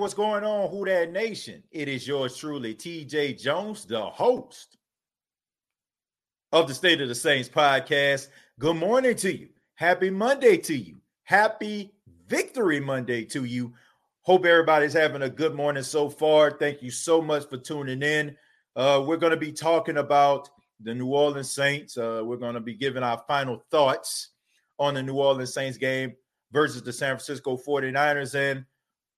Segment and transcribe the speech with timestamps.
[0.00, 1.62] What's going on, Who That Nation?
[1.70, 4.78] It is yours truly, TJ Jones, the host
[6.52, 8.28] of the State of the Saints podcast.
[8.58, 9.50] Good morning to you.
[9.74, 10.96] Happy Monday to you.
[11.24, 11.92] Happy
[12.28, 13.74] Victory Monday to you.
[14.22, 16.52] Hope everybody's having a good morning so far.
[16.52, 18.34] Thank you so much for tuning in.
[18.74, 20.48] Uh, we're going to be talking about
[20.80, 21.98] the New Orleans Saints.
[21.98, 24.30] Uh, we're going to be giving our final thoughts
[24.78, 26.14] on the New Orleans Saints game
[26.52, 28.34] versus the San Francisco 49ers.
[28.34, 28.64] And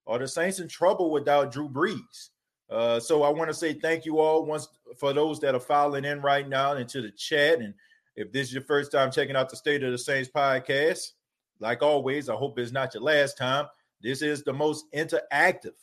[0.07, 2.31] are the Saints in trouble without Drew Brees?
[2.71, 6.05] Uh, so I want to say thank you all once for those that are filing
[6.05, 7.61] in right now into the chat.
[7.61, 7.75] And
[8.17, 11.13] if this is your first time checking out the State of the Saints podcast,
[11.61, 13.67] like always, I hope it's not your last time.
[14.03, 15.75] This is the most interactive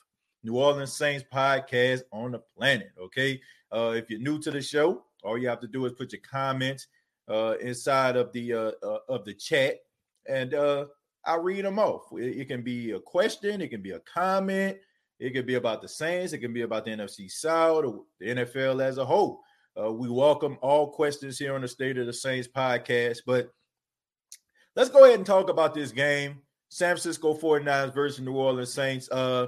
[0.43, 2.91] New Orleans Saints podcast on the planet.
[2.99, 3.39] Okay.
[3.71, 6.21] Uh, if you're new to the show, all you have to do is put your
[6.21, 6.87] comments
[7.27, 9.75] uh, inside of the uh, uh of the chat,
[10.27, 10.85] and uh,
[11.25, 12.03] I read them off.
[12.13, 14.77] It, it, can be a question, it can be a comment,
[15.19, 18.27] it can be about the Saints, it can be about the NFC South, or the
[18.27, 19.41] NFL as a whole.
[19.79, 23.19] Uh, we welcome all questions here on the State of the Saints podcast.
[23.25, 23.49] But
[24.75, 26.41] let's go ahead and talk about this game.
[26.69, 29.09] San Francisco 49ers versus New Orleans Saints.
[29.11, 29.47] Uh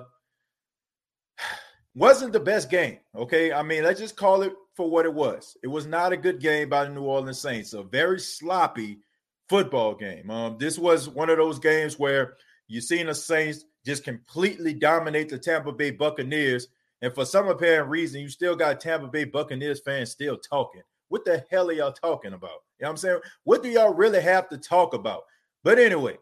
[1.96, 3.00] wasn't the best game.
[3.16, 3.52] Okay.
[3.52, 5.58] I mean, let's just call it for what it was.
[5.64, 7.74] It was not a good game by the New Orleans Saints.
[7.74, 9.00] A very sloppy
[9.52, 10.32] football game.
[10.32, 12.36] Um, this was one of those games where
[12.70, 16.70] you've seen the Saints just completely dominate the Tampa Bay Buccaneers.
[17.02, 20.84] And for some apparent reason, you still got Tampa Bay Buccaneers fans still talking.
[21.10, 22.64] What the hell are y'all talking about?
[22.80, 23.20] You know what I'm saying?
[23.44, 25.24] What do y'all really have to talk about?
[25.66, 26.18] But anyway,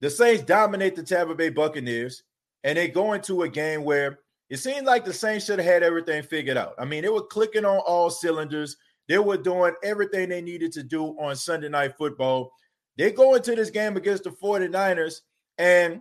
[0.00, 2.22] the Saints dominate the Tampa Bay Buccaneers,
[2.62, 5.82] and they go into a game where it seemed like the Saints should have had
[5.82, 6.76] everything figured out.
[6.78, 8.78] I mean, they were clicking on all cylinders.
[9.08, 12.52] They were doing everything they needed to do on Sunday night football.
[12.96, 15.20] They go into this game against the 49ers,
[15.58, 16.00] and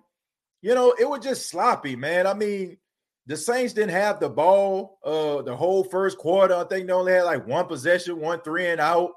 [0.62, 2.26] you know, it was just sloppy, man.
[2.26, 2.78] I mean,
[3.26, 6.56] the Saints didn't have the ball uh the whole first quarter.
[6.56, 9.12] I think they only had like one possession, one three and out.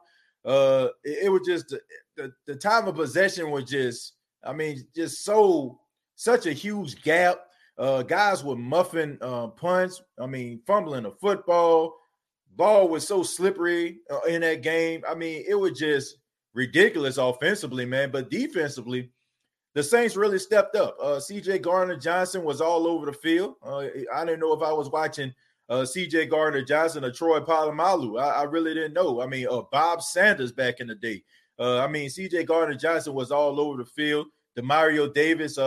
[0.44, 1.80] Uh it, it was just the,
[2.16, 4.14] the, the time of possession was just,
[4.44, 5.80] I mean, just so
[6.14, 7.38] such a huge gap.
[7.78, 11.96] Uh guys were muffing uh punts, I mean, fumbling the football
[12.56, 15.02] ball was so slippery uh, in that game.
[15.08, 16.16] I mean, it was just
[16.54, 18.10] ridiculous offensively, man.
[18.10, 19.10] But defensively,
[19.74, 20.96] the Saints really stepped up.
[21.00, 23.56] Uh, CJ Gardner Johnson was all over the field.
[23.62, 25.34] Uh, I didn't know if I was watching
[25.68, 28.20] uh, CJ Gardner Johnson or Troy Polamalu.
[28.20, 29.20] I, I, really didn't know.
[29.20, 31.22] I mean, uh, Bob Sanders back in the day.
[31.58, 34.28] Uh, I mean, CJ Gardner Johnson was all over the field.
[34.56, 35.58] Demario Davis,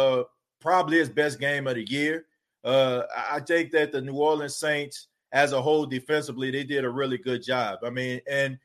[0.59, 2.25] probably his best game of the year.
[2.65, 7.17] I think that the New Orleans Saints as a whole defensively, they did a really
[7.17, 7.79] good job.
[7.83, 8.57] I mean, and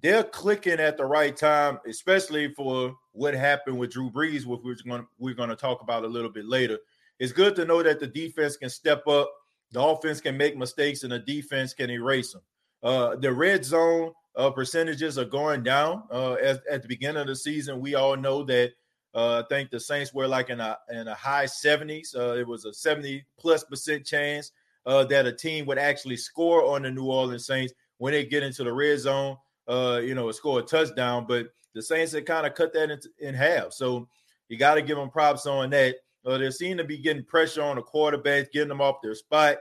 [0.00, 4.76] they're clicking at the right time, especially for what happened with Drew Brees, which we're
[4.86, 6.78] going we're going to talk about a little bit later.
[7.18, 9.32] It's good to know that the defense can step up,
[9.72, 12.42] the offense can make mistakes, and the defense can erase them.
[12.82, 16.04] Uh, the red zone uh, percentages are going down.
[16.12, 18.72] Uh, at, at the beginning of the season, we all know that
[19.14, 22.14] uh, I think the Saints were like in a in a high 70s.
[22.14, 24.52] Uh, it was a 70 plus percent chance
[24.88, 28.42] uh, that a team would actually score on the New Orleans Saints when they get
[28.42, 29.36] into the red zone,
[29.68, 31.26] uh, you know, score a touchdown.
[31.28, 33.74] But the Saints had kind of cut that in, in half.
[33.74, 34.08] So
[34.48, 35.96] you got to give them props on that.
[36.24, 39.58] Uh, they seem to be getting pressure on the quarterbacks, getting them off their spot.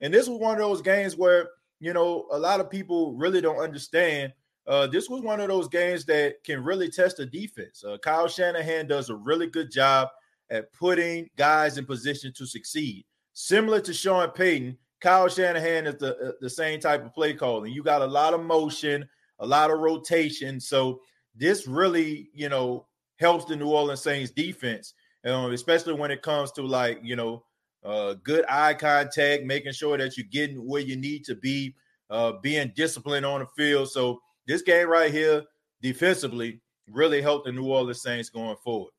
[0.00, 3.42] And this was one of those games where, you know, a lot of people really
[3.42, 4.32] don't understand.
[4.66, 7.84] Uh, this was one of those games that can really test the defense.
[7.84, 10.08] Uh, Kyle Shanahan does a really good job
[10.48, 16.16] at putting guys in position to succeed similar to Sean Payton, Kyle Shanahan is the
[16.16, 17.72] uh, the same type of play calling.
[17.72, 20.60] You got a lot of motion, a lot of rotation.
[20.60, 21.00] So
[21.34, 22.86] this really, you know,
[23.18, 24.94] helps the New Orleans Saints defense,
[25.24, 27.44] um, especially when it comes to like, you know,
[27.84, 31.74] uh, good eye contact, making sure that you're getting where you need to be,
[32.10, 33.90] uh, being disciplined on the field.
[33.90, 35.44] So this game right here,
[35.80, 38.92] defensively, really helped the New Orleans Saints going forward.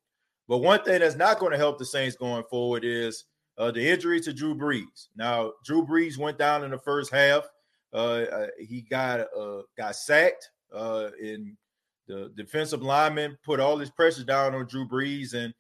[0.47, 3.25] But one thing that's not going to help the Saints going forward is
[3.61, 5.09] uh, the injury to Drew Brees.
[5.15, 7.47] Now, Drew Brees went down in the first half.
[7.93, 11.55] Uh, uh he got uh, got sacked, uh, and
[12.07, 15.53] the defensive lineman put all his pressure down on Drew Brees, and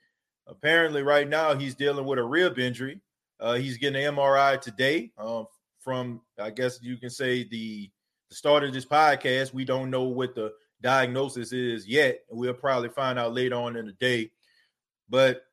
[0.47, 2.99] apparently, right now, he's dealing with a rib injury.
[3.39, 5.11] Uh, he's getting an MRI today.
[5.19, 5.45] Um,
[5.79, 7.87] from I guess you can say the
[8.29, 9.53] the start of this podcast.
[9.53, 12.21] We don't know what the diagnosis is yet.
[12.31, 14.31] We'll probably find out later on in the day.
[15.07, 15.43] But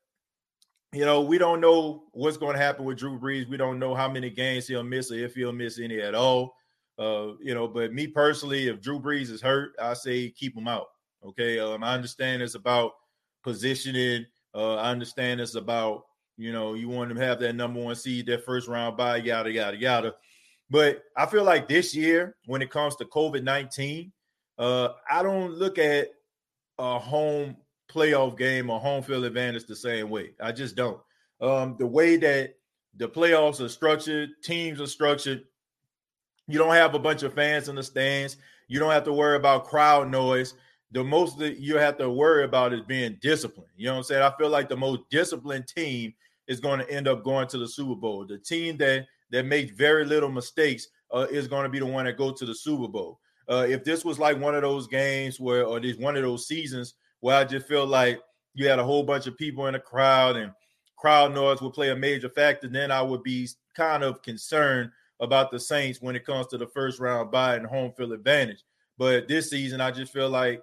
[0.93, 3.47] you know, we don't know what's going to happen with Drew Brees.
[3.49, 6.55] We don't know how many games he'll miss or if he'll miss any at all.
[6.97, 10.67] Uh, you know, but me personally, if Drew Brees is hurt, I say keep him
[10.67, 10.87] out.
[11.23, 11.59] Okay.
[11.59, 12.93] Um, I understand it's about
[13.43, 14.25] positioning.
[14.53, 16.03] Uh, I understand it's about,
[16.37, 19.51] You know, you want to have that number one seed, that first round bye, yada
[19.51, 20.15] yada yada.
[20.69, 24.13] But I feel like this year, when it comes to COVID nineteen,
[24.57, 26.07] uh, I don't look at
[26.77, 27.57] a home
[27.91, 30.31] playoff game or home field advantage the same way.
[30.41, 30.99] I just don't.
[31.41, 32.55] Um, the way that
[32.97, 35.43] the playoffs are structured, teams are structured.
[36.47, 38.37] You don't have a bunch of fans in the stands.
[38.67, 40.53] You don't have to worry about crowd noise.
[40.91, 43.69] The most that you have to worry about is being disciplined.
[43.77, 44.23] You know what I'm saying?
[44.23, 46.13] I feel like the most disciplined team
[46.47, 48.25] is going to end up going to the Super Bowl.
[48.25, 52.05] The team that that makes very little mistakes uh, is going to be the one
[52.05, 53.19] that go to the Super Bowl.
[53.47, 56.47] Uh, if this was like one of those games where, or this one of those
[56.47, 58.19] seasons where I just feel like
[58.53, 60.51] you had a whole bunch of people in the crowd and
[60.97, 65.51] crowd noise would play a major factor, then I would be kind of concerned about
[65.51, 68.63] the Saints when it comes to the first round bye and home field advantage.
[68.97, 70.61] But this season, I just feel like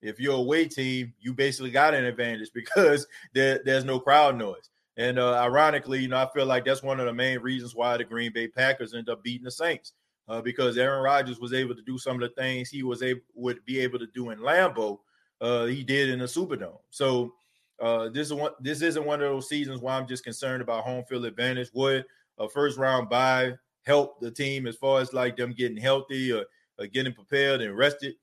[0.00, 4.36] if you're a away team, you basically got an advantage because there, there's no crowd
[4.36, 4.70] noise.
[4.96, 7.96] And uh, ironically, you know, I feel like that's one of the main reasons why
[7.96, 9.92] the Green Bay Packers end up beating the Saints
[10.28, 13.20] uh, because Aaron Rodgers was able to do some of the things he was able
[13.34, 15.00] would be able to do in Lambeau.
[15.40, 16.78] Uh, he did in the Superdome.
[16.90, 17.34] So
[17.80, 18.52] uh, this is one.
[18.60, 21.70] This isn't one of those seasons where I'm just concerned about home field advantage.
[21.74, 22.04] Would
[22.38, 23.52] a first round bye
[23.82, 26.44] help the team as far as like them getting healthy or,
[26.78, 28.14] or getting prepared and rested?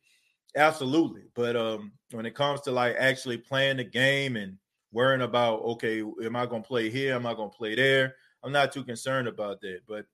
[0.55, 1.23] Absolutely.
[1.35, 4.57] But um, when it comes to like actually playing the game and
[4.91, 7.15] worrying about okay, am I going to play here?
[7.15, 8.15] Am I going to play there?
[8.43, 9.79] I'm not too concerned about that.
[9.87, 10.05] But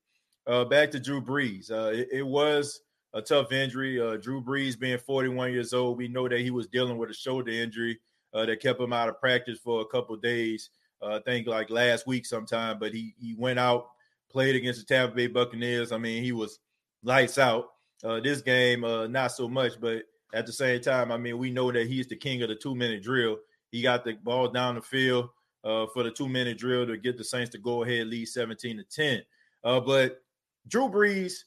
[0.48, 1.72] uh, back to Drew Brees.
[1.72, 2.82] Uh, it, it, was
[3.14, 4.00] a tough injury.
[4.00, 7.14] Uh, Drew Brees being 41 years old, we know that he was dealing with a
[7.14, 8.00] shoulder injury
[8.34, 10.70] uh, that kept him out of practice for a couple days.
[11.02, 13.88] Uh, I think like last week sometime, but he he went out,
[14.30, 15.92] played against the Tampa Bay Buccaneers.
[15.92, 16.60] I mean, he was
[17.04, 17.70] lights out.
[18.04, 20.04] Uh, this game, not so much, but
[20.34, 22.76] at the same time, I mean, we know that he's the king of the two
[22.76, 23.38] minute drill.
[23.72, 25.30] He got the ball down the field
[25.64, 28.78] uh, for the two minute drill to get the Saints to go ahead lead 17
[28.78, 29.24] to 10.
[29.64, 30.22] Uh, but
[30.68, 31.44] Drew Brees,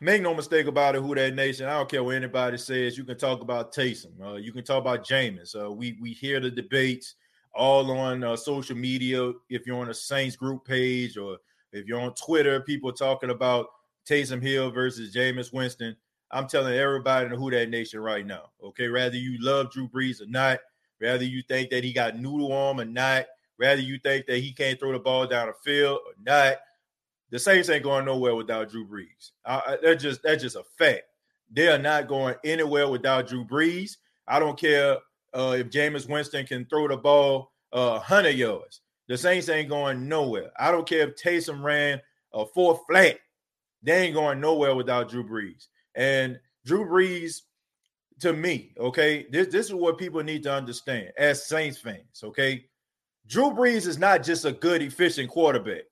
[0.00, 1.66] make no mistake about it, who that nation.
[1.66, 2.96] I don't care what anybody says.
[2.96, 4.20] You can talk about Taysom.
[4.22, 5.54] Uh, you can talk about Jameis.
[5.54, 7.14] Uh, we we hear the debates
[7.54, 9.32] all on uh, social media.
[9.48, 11.38] If you're on a Saints group page or
[11.72, 13.66] if you're on Twitter, people talking about
[14.08, 15.96] Taysom Hill versus Jameis Winston.
[16.30, 18.50] I'm telling everybody in the Who That Nation right now.
[18.62, 20.60] Okay, rather you love Drew Brees or not,
[21.00, 23.26] rather you think that he got noodle arm or not,
[23.58, 26.56] rather you think that he can't throw the ball down the field or not.
[27.32, 29.30] The Saints ain't going nowhere without Drew Brees.
[29.46, 31.02] Uh, that's just that's just a fact.
[31.50, 33.96] They are not going anywhere without Drew Brees.
[34.28, 34.98] I don't care
[35.34, 38.82] uh, if Jameis Winston can throw the ball uh, 100 yards.
[39.08, 40.50] The Saints ain't going nowhere.
[40.58, 42.00] I don't care if Taysom ran
[42.34, 43.18] a four flat.
[43.82, 45.68] They ain't going nowhere without Drew Brees.
[45.94, 47.40] And Drew Brees,
[48.20, 52.66] to me, okay, this, this is what people need to understand as Saints fans, okay?
[53.26, 55.82] Drew Brees is not just a good, efficient quarterback.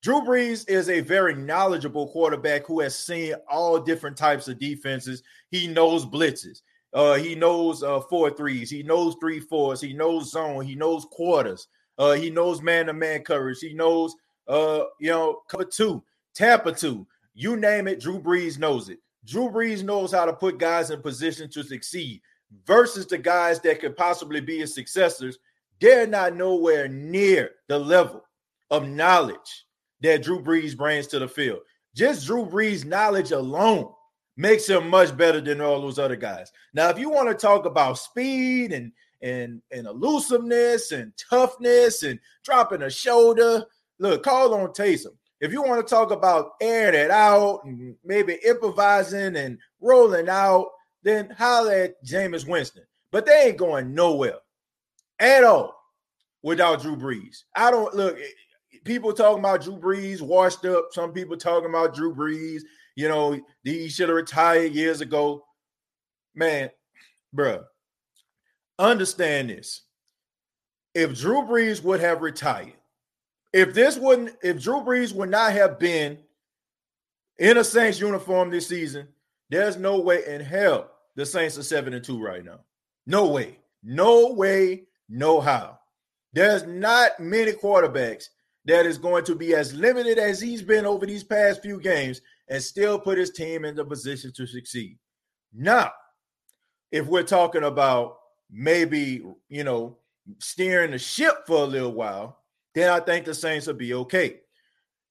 [0.00, 5.24] Drew Brees is a very knowledgeable quarterback who has seen all different types of defenses.
[5.50, 6.62] He knows blitzes.
[6.92, 8.70] Uh, he knows uh, four threes.
[8.70, 9.80] He knows three fours.
[9.80, 10.64] He knows zone.
[10.64, 11.66] He knows quarters.
[11.98, 13.58] Uh, he knows man to man coverage.
[13.58, 14.14] He knows,
[14.46, 17.06] uh, you know, cover two, Tampa two.
[17.34, 19.00] You name it, Drew Brees knows it.
[19.24, 22.22] Drew Brees knows how to put guys in position to succeed
[22.64, 25.38] versus the guys that could possibly be his successors.
[25.80, 28.24] They're not nowhere near the level
[28.70, 29.66] of knowledge
[30.02, 31.60] that Drew Brees brings to the field.
[31.94, 33.92] Just Drew Brees' knowledge alone
[34.36, 36.52] makes him much better than all those other guys.
[36.72, 42.20] Now, if you want to talk about speed and and and elusiveness and toughness and
[42.44, 43.64] dropping a shoulder,
[43.98, 45.16] look, call on Taysom.
[45.40, 50.68] If you want to talk about airing it out and maybe improvising and rolling out,
[51.02, 52.84] then holler at Jameis Winston.
[53.10, 54.38] But they ain't going nowhere
[55.18, 55.74] at all
[56.42, 57.44] without Drew Brees.
[57.54, 58.18] I don't look.
[58.88, 60.86] People talking about Drew Brees washed up.
[60.92, 62.62] Some people talking about Drew Brees.
[62.96, 65.44] You know, he should have retired years ago.
[66.34, 66.70] Man,
[67.36, 67.64] bruh,
[68.78, 69.82] understand this.
[70.94, 72.72] If Drew Brees would have retired,
[73.52, 76.16] if this wouldn't, if Drew Brees would not have been
[77.38, 79.06] in a Saints uniform this season,
[79.50, 82.60] there's no way in hell the Saints are seven and two right now.
[83.06, 85.78] No way, no way, no how.
[86.32, 88.28] There's not many quarterbacks
[88.68, 92.20] that is going to be as limited as he's been over these past few games
[92.48, 94.98] and still put his team in the position to succeed.
[95.54, 95.90] Now,
[96.92, 98.18] if we're talking about
[98.50, 99.96] maybe, you know,
[100.38, 102.40] steering the ship for a little while,
[102.74, 104.40] then I think the Saints will be okay.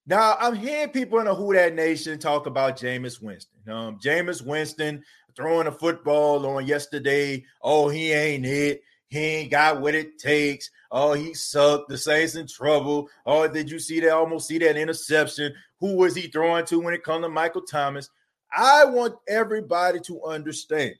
[0.05, 3.59] Now, I'm hearing people in the Who That Nation talk about Jameis Winston.
[3.67, 5.03] Um, Jameis Winston
[5.35, 7.43] throwing a football on yesterday.
[7.63, 8.83] Oh, he ain't it.
[9.07, 10.69] he ain't got what it takes.
[10.91, 11.89] Oh, he sucked.
[11.89, 13.09] The Saints in trouble.
[13.25, 14.11] Oh, did you see that?
[14.11, 15.53] Almost see that interception.
[15.79, 18.09] Who was he throwing to when it comes to Michael Thomas?
[18.55, 20.95] I want everybody to understand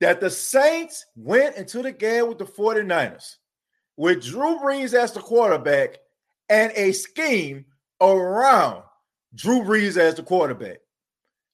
[0.00, 3.36] that the Saints went into the game with the 49ers
[3.96, 5.98] with Drew Brees as the quarterback
[6.48, 7.66] and a scheme
[8.00, 8.84] around
[9.34, 10.78] Drew Brees as the quarterback.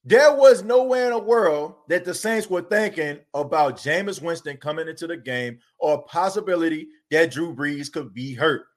[0.07, 4.87] There was nowhere in the world that the Saints were thinking about Jameis Winston coming
[4.87, 8.67] into the game or possibility that Drew Brees could be hurt.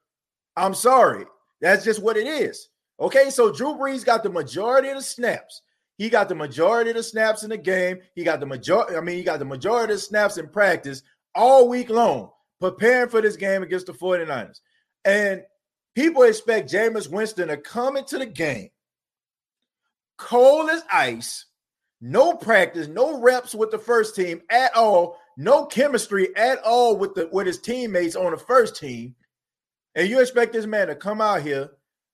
[0.57, 1.25] I'm sorry.
[1.61, 2.69] That's just what it is.
[2.99, 5.61] Okay, so Drew Brees got the majority of the snaps.
[5.99, 7.99] He got the majority of the snaps in the game.
[8.15, 11.03] He got the majority, I mean, he got the majority of the snaps in practice
[11.35, 14.61] all week long, preparing for this game against the 49ers.
[15.05, 15.43] And
[15.93, 18.69] people expect Jameis Winston to come into the game
[20.19, 21.45] cold as ice,
[22.01, 27.15] no practice, no reps with the first team at all, no chemistry at all with
[27.15, 29.15] the with his teammates on the first team.
[29.95, 31.71] And you expect this man to come out here,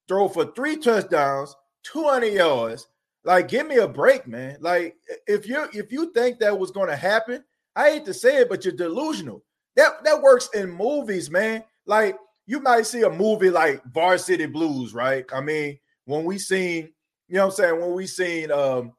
[0.07, 2.87] throw for three touchdowns, 200 yards.
[3.25, 4.57] Like, give me a break, man.
[4.61, 4.95] Like,
[5.27, 7.43] if you if you think that was going to happen,
[7.75, 9.43] I hate to say it, but you're delusional.
[9.75, 11.63] That that works in movies, man.
[11.85, 15.25] Like, you might see a movie like Varsity Blues, right?
[15.33, 16.93] I mean, when we seen
[17.27, 17.81] you know what I'm saying?
[17.81, 18.93] When we seen um,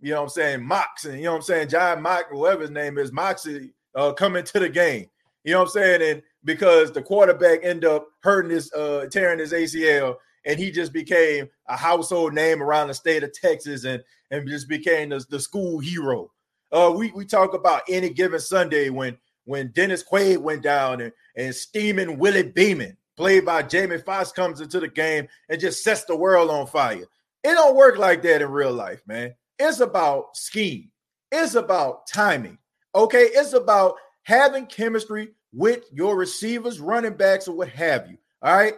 [0.00, 2.62] you know what I'm saying, Mox and you know what I'm saying, John Mox, whoever
[2.62, 5.06] his name is, Moxie uh coming to the game.
[5.44, 6.02] You know what I'm saying?
[6.02, 10.92] And because the quarterback ended up hurting his uh tearing his ACL and he just
[10.92, 15.40] became a household name around the state of Texas and and just became the, the
[15.40, 16.30] school hero.
[16.72, 21.12] Uh we we talk about any given Sunday when when Dennis Quaid went down and,
[21.36, 26.04] and steaming Willie Beamen, played by Jamie Foxx, comes into the game and just sets
[26.04, 27.06] the world on fire.
[27.46, 29.32] It don't work like that in real life, man.
[29.60, 30.90] It's about scheme.
[31.30, 32.58] It's about timing.
[32.92, 38.18] Okay, it's about having chemistry with your receivers, running backs, or what have you.
[38.42, 38.74] All right.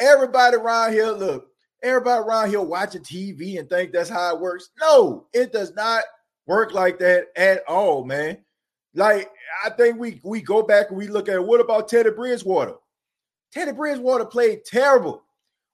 [0.00, 1.46] Everybody around here, look,
[1.80, 4.70] everybody around here watching TV and think that's how it works.
[4.80, 6.02] No, it does not
[6.48, 8.38] work like that at all, man.
[8.94, 9.30] Like,
[9.64, 12.74] I think we we go back and we look at what about Teddy Bridgewater?
[13.52, 15.22] Teddy Bridgewater played terrible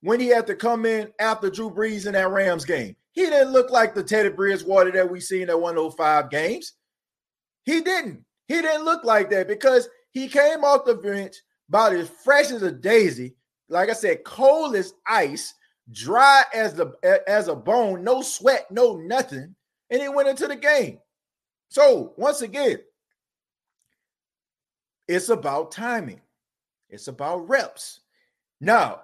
[0.04, 2.94] when he had to come in after Drew Brees in that Rams game.
[3.12, 6.74] He didn't look like the Teddy Bridgewater that we seen at 105 games.
[7.64, 8.22] He didn't.
[8.46, 11.36] He didn't look like that because he came off the bench
[11.70, 13.34] about as fresh as a daisy.
[13.70, 15.54] Like I said, cold as ice,
[15.90, 16.92] dry as the
[17.26, 19.54] as a bone, no sweat, no nothing,
[19.88, 20.98] and he went into the game.
[21.70, 22.78] So once again,
[25.08, 26.20] it's about timing.
[26.90, 28.00] It's about reps.
[28.60, 29.00] Now,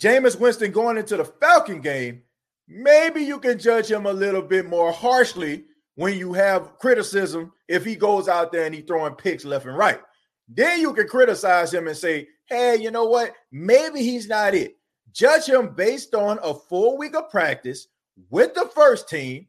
[0.00, 2.22] Jameis Winston going into the Falcon game,
[2.66, 7.84] maybe you can judge him a little bit more harshly when you have criticism if
[7.84, 10.00] he goes out there and he's throwing picks left and right.
[10.48, 13.32] Then you can criticize him and say, hey, you know what?
[13.50, 14.76] Maybe he's not it.
[15.12, 17.88] Judge him based on a full week of practice
[18.30, 19.46] with the first team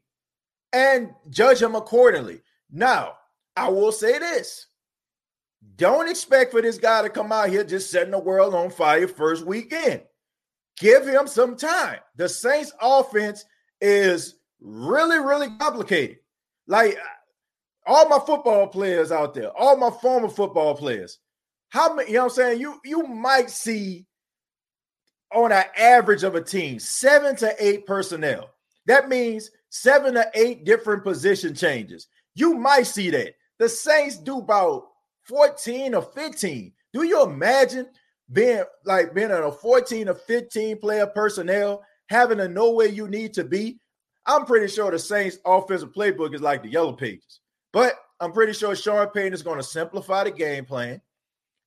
[0.72, 2.42] and judge him accordingly.
[2.70, 3.14] Now,
[3.56, 4.66] I will say this.
[5.76, 9.08] Don't expect for this guy to come out here just setting the world on fire
[9.08, 10.02] first weekend.
[10.78, 12.00] Give him some time.
[12.16, 13.44] The Saints offense
[13.80, 16.18] is really, really complicated.
[16.66, 16.98] Like
[17.86, 21.18] all my football players out there, all my former football players,
[21.68, 22.60] how many, you know what I'm saying?
[22.60, 24.06] You you might see
[25.32, 28.50] on an average of a team, seven to eight personnel.
[28.86, 32.06] That means seven to eight different position changes.
[32.34, 33.34] You might see that.
[33.58, 34.88] The Saints do about
[35.24, 36.72] 14 or 15.
[36.92, 37.88] Do you imagine
[38.32, 43.08] being like being in a 14 or 15 player personnel, having to know where you
[43.08, 43.78] need to be.
[44.26, 47.40] I'm pretty sure the Saints offensive playbook is like the yellow pages,
[47.72, 51.00] but I'm pretty sure Sean Payton is going to simplify the game plan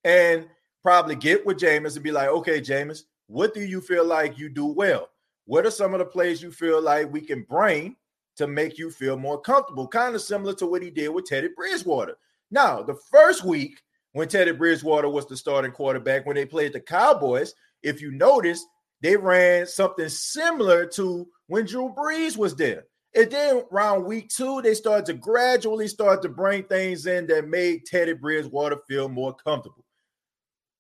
[0.04, 0.48] and
[0.82, 4.50] probably get with Jameis and be like, okay, Jameis, what do you feel like you
[4.50, 5.10] do well?
[5.46, 7.96] What are some of the plays you feel like we can bring
[8.38, 9.88] to make you feel more comfortable?
[9.88, 12.16] Kind of similar to what he did with Teddy Bridgewater.
[12.50, 13.82] Now, the first week,
[14.18, 16.26] when Teddy Bridgewater was the starting quarterback.
[16.26, 18.66] When they played the Cowboys, if you notice,
[19.02, 22.86] they ran something similar to when Drew Brees was there.
[23.16, 27.48] And then around week two, they started to gradually start to bring things in that
[27.48, 29.86] made Teddy Bridgewater feel more comfortable.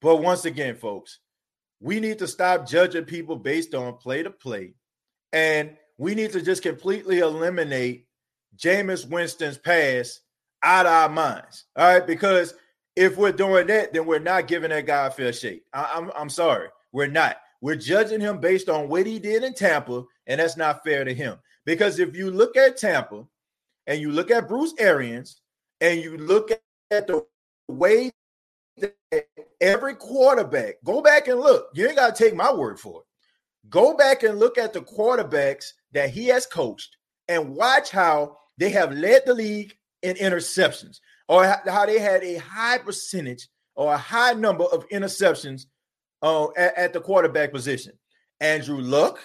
[0.01, 1.19] But once again, folks,
[1.79, 4.73] we need to stop judging people based on play to play.
[5.31, 8.07] And we need to just completely eliminate
[8.57, 10.21] Jameis Winston's pass
[10.63, 11.65] out of our minds.
[11.75, 12.07] All right.
[12.07, 12.55] Because
[12.97, 15.63] if we're doing that, then we're not giving that guy a fair shake.
[15.71, 17.37] I, I'm, I'm sorry, we're not.
[17.61, 21.13] We're judging him based on what he did in Tampa, and that's not fair to
[21.13, 21.37] him.
[21.63, 23.23] Because if you look at Tampa
[23.85, 25.41] and you look at Bruce Arians
[25.79, 26.49] and you look
[26.89, 27.23] at the
[27.67, 28.11] way
[28.77, 28.95] that
[29.61, 31.69] every quarterback, go back and look.
[31.73, 33.05] You ain't got to take my word for it.
[33.69, 38.69] Go back and look at the quarterbacks that he has coached and watch how they
[38.69, 43.97] have led the league in interceptions or how they had a high percentage or a
[43.97, 45.65] high number of interceptions
[46.21, 47.93] uh, at, at, the quarterback position.
[48.39, 49.19] Andrew Luck,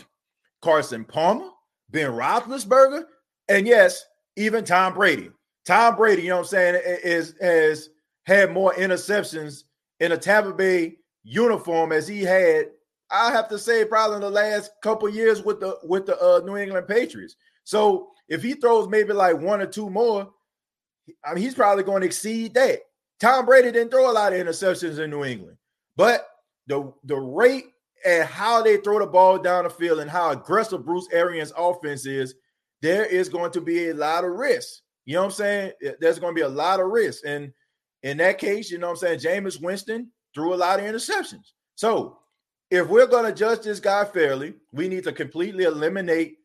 [0.61, 1.49] Carson Palmer,
[1.90, 3.04] Ben Roethlisberger,
[3.49, 4.04] and yes,
[4.37, 5.30] even Tom Brady.
[5.64, 7.88] Tom Brady, you know what I'm saying, is has
[8.25, 9.64] had more interceptions
[10.00, 12.66] in a Tampa Bay uniform as he had.
[13.11, 16.40] I have to say, probably in the last couple years with the with the uh,
[16.44, 17.37] New England Patriots.
[17.64, 20.30] So if he throws maybe like one or two more,
[21.25, 22.80] I mean, he's probably going to exceed that.
[23.21, 25.56] Tom Brady didn't throw a lot of interceptions in New England,
[25.97, 26.28] but
[26.66, 27.66] the the rate
[28.04, 32.06] and how they throw the ball down the field and how aggressive Bruce Arians' offense
[32.06, 32.35] is,
[32.80, 34.80] there is going to be a lot of risk.
[35.04, 35.73] You know what I'm saying?
[36.00, 37.23] There's going to be a lot of risk.
[37.25, 37.52] And
[38.02, 39.44] in that case, you know what I'm saying?
[39.44, 41.52] Jameis Winston threw a lot of interceptions.
[41.76, 42.18] So
[42.71, 46.38] if we're going to judge this guy fairly, we need to completely eliminate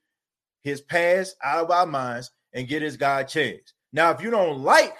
[0.63, 3.73] his past out of our minds and get his guy changed.
[3.93, 4.97] Now, if you don't like,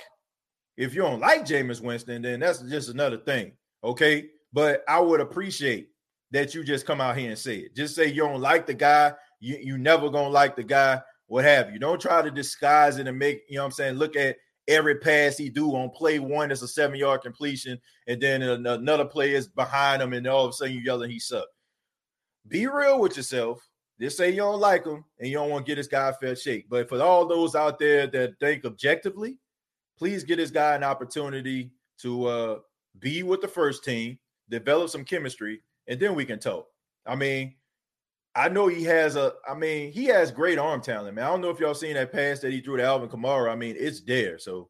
[0.78, 3.54] if you don't like Jameis Winston, then that's just another thing.
[3.84, 4.30] Okay.
[4.54, 5.90] But I would appreciate
[6.32, 7.76] that you just come out here and say it.
[7.76, 11.46] Just say you don't like the guy, you, you never gonna like the guy, what
[11.46, 11.80] have you.
[11.80, 14.96] Don't try to disguise it and make, you know what I'm saying, look at every
[14.96, 19.34] pass he do on play one is a seven yard completion, and then another play
[19.34, 21.48] is behind him, and all of a sudden you yelling he sucked.
[22.48, 23.67] Be real with yourself.
[24.00, 26.14] Just say you don't like him and you don't want to get this guy a
[26.14, 26.70] fair shake.
[26.70, 29.40] But for all those out there that think objectively,
[29.98, 32.60] please get this guy an opportunity to uh,
[33.00, 36.68] be with the first team, develop some chemistry, and then we can talk.
[37.06, 37.56] I mean,
[38.36, 39.34] I know he has a.
[39.50, 41.26] I mean, he has great arm talent, man.
[41.26, 43.52] I don't know if y'all seen that pass that he threw to Alvin Kamara.
[43.52, 44.38] I mean, it's there.
[44.38, 44.70] So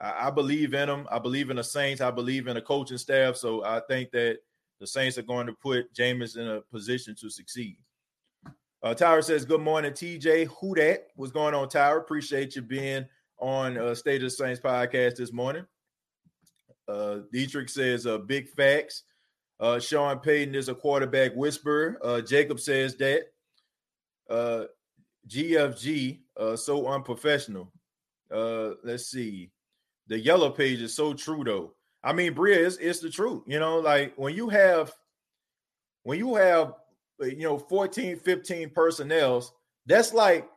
[0.00, 1.08] I, I believe in him.
[1.10, 2.00] I believe in the Saints.
[2.00, 3.34] I believe in the coaching staff.
[3.34, 4.38] So I think that
[4.78, 7.76] the Saints are going to put Jameis in a position to succeed.
[8.82, 10.48] Uh, Tyra says, "Good morning, TJ.
[10.60, 11.08] Who that?
[11.16, 11.98] What's going on, Tyra?
[11.98, 13.06] Appreciate you being
[13.38, 15.66] on uh, State of Saints podcast this morning."
[16.88, 19.04] Uh, Dietrich says, uh, "Big facts."
[19.60, 21.98] Uh, Sean Payton is a quarterback whisperer.
[22.02, 23.24] Uh, Jacob says that.
[24.30, 24.64] Uh,
[25.28, 27.72] GFG, uh, so unprofessional.
[28.32, 29.50] Uh, let's see.
[30.06, 31.74] The yellow page is so true though.
[32.02, 33.42] I mean, Bria, it's, it's the truth.
[33.46, 34.92] You know, like when you have
[36.04, 36.74] when you have
[37.20, 39.52] you know 14, 15 personnels,
[39.86, 40.48] that's like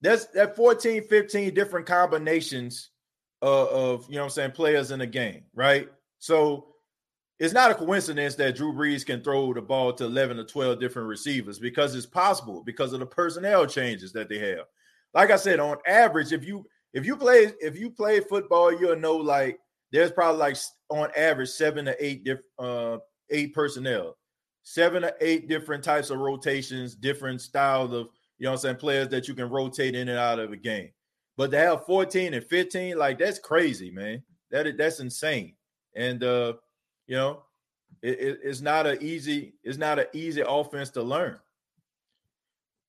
[0.00, 2.90] that's that 14, 15 different combinations
[3.42, 5.88] of, of you know I'm saying players in a game, right?
[6.18, 6.68] So
[7.38, 10.80] it's not a coincidence that Drew Brees can throw the ball to 11 or 12
[10.80, 14.66] different receivers because it's possible because of the personnel changes that they have.
[15.14, 18.96] Like I said, on average, if you if you play if you play football, you'll
[18.96, 19.58] know like
[19.92, 20.56] there's probably like
[20.90, 22.98] on average seven to eight different uh
[23.30, 24.16] eight personnel,
[24.68, 29.08] seven or eight different types of rotations, different styles of you know I'm saying players
[29.08, 30.90] that you can rotate in and out of a game.
[31.38, 34.22] But to have 14 and 15, like that's crazy, man.
[34.50, 35.54] That that's insane.
[35.96, 36.54] And uh
[37.06, 37.44] you know,
[38.02, 41.38] it, it, it's not an easy it's not an easy offense to learn.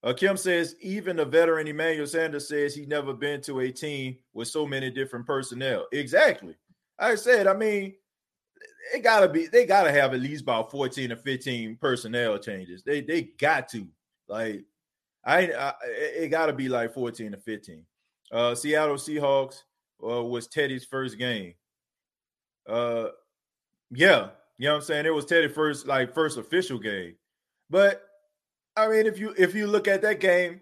[0.04, 4.18] Uh, Kim says even the veteran Emmanuel Sanders says he's never been to a team
[4.34, 5.88] with so many different personnel.
[5.94, 6.56] Exactly.
[6.98, 7.96] I said, I mean,
[8.92, 12.84] they gotta be they gotta have at least about 14 or 15 personnel changes.
[12.84, 13.88] They they got to
[14.28, 14.64] like
[15.26, 17.86] I, I it gotta be like 14 or 15.
[18.32, 19.64] Uh Seattle Seahawks
[20.04, 21.54] uh, was Teddy's first game.
[22.68, 23.08] Uh
[23.92, 25.06] yeah, you know what I'm saying?
[25.06, 27.16] It was Teddy first, like first official game.
[27.70, 28.04] But
[28.76, 30.62] I mean, if you if you look at that game,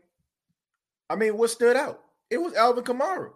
[1.10, 2.02] I mean, what stood out?
[2.30, 3.32] It was Alvin Kamara.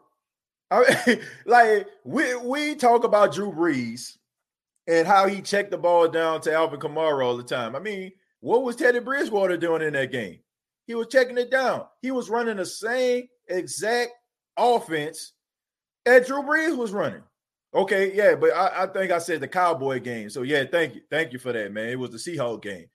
[0.69, 4.17] I mean, like we we talk about Drew Brees
[4.87, 7.75] and how he checked the ball down to Alvin Kamara all the time.
[7.75, 10.39] I mean, what was Teddy Bridgewater doing in that game?
[10.87, 11.85] He was checking it down.
[12.01, 14.11] He was running the same exact
[14.57, 15.33] offense
[16.05, 17.23] that Drew Brees was running.
[17.73, 20.29] Okay, yeah, but I, I, think I said the Cowboy game.
[20.29, 21.87] So yeah, thank you, thank you for that, man.
[21.89, 22.87] It was the Seahawks game,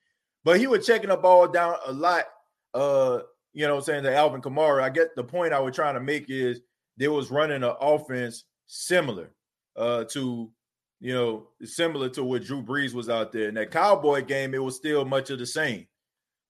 [0.43, 2.25] but he was checking the ball down a lot.
[2.73, 3.21] Uh,
[3.53, 4.83] you know, saying that Alvin Kamara.
[4.83, 6.61] I get the point I was trying to make is
[6.97, 9.31] they was running an offense similar
[9.77, 10.51] uh to
[10.99, 13.49] you know similar to what Drew Brees was out there.
[13.49, 15.87] In that Cowboy game, it was still much of the same.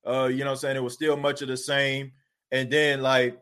[0.07, 2.13] Uh, you know, I'm saying it was still much of the same.
[2.51, 3.37] And then like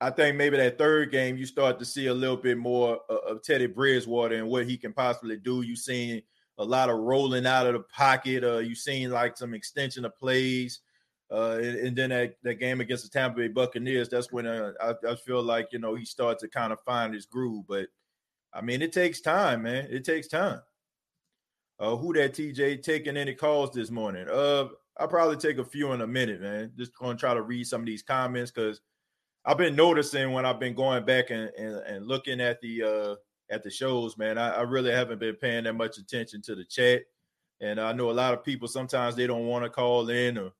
[0.00, 3.42] I think maybe that third game you start to see a little bit more of
[3.42, 5.62] Teddy Bridgewater and what he can possibly do.
[5.62, 6.22] You seen
[6.58, 8.44] a lot of rolling out of the pocket.
[8.44, 10.80] Uh, you seen like some extension of plays.
[11.32, 14.72] Uh, and, and, then that, that game against the Tampa Bay Buccaneers, that's when uh,
[14.80, 17.66] I, I, feel like you know he started to kind of find his groove.
[17.68, 17.86] But
[18.52, 19.86] I mean, it takes time, man.
[19.90, 20.60] It takes time.
[21.78, 24.26] Uh, who that TJ taking any calls this morning?
[24.28, 24.66] Uh,
[24.98, 26.72] I'll probably take a few in a minute, man.
[26.76, 28.80] Just gonna try to read some of these comments because
[29.44, 33.14] I've been noticing when I've been going back and, and, and looking at the uh
[33.50, 34.38] at the shows, man.
[34.38, 37.02] I, I, really haven't been paying that much attention to the chat.
[37.60, 40.52] And I know a lot of people sometimes they don't want to call in or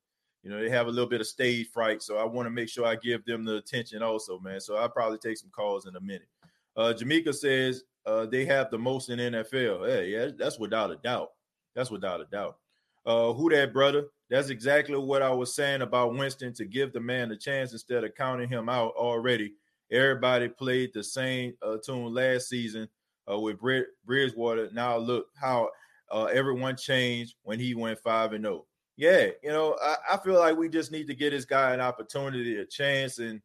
[0.43, 2.03] you know they have a little bit of stage fright.
[2.03, 4.61] So I want to make sure I give them the attention also, man.
[4.61, 6.29] So I'll probably take some calls in a minute.
[6.77, 9.89] Uh Jamaica says uh they have the most in NFL.
[9.89, 11.31] Hey, yeah, that's without a doubt.
[11.75, 12.57] That's without a doubt.
[13.05, 14.07] Uh who that brother?
[14.31, 18.05] That's exactly what I was saying about Winston to give the man a chance instead
[18.05, 19.55] of counting him out already.
[19.91, 22.89] Everybody played the same uh, tune last season
[23.31, 24.71] uh, with Brid- Bridgewater.
[24.73, 25.71] Now look how
[26.13, 28.55] uh, everyone changed when he went five and zero.
[28.55, 28.67] Oh.
[28.97, 31.81] Yeah, you know, I, I, feel like we just need to get this guy an
[31.81, 33.19] opportunity, a chance.
[33.19, 33.41] And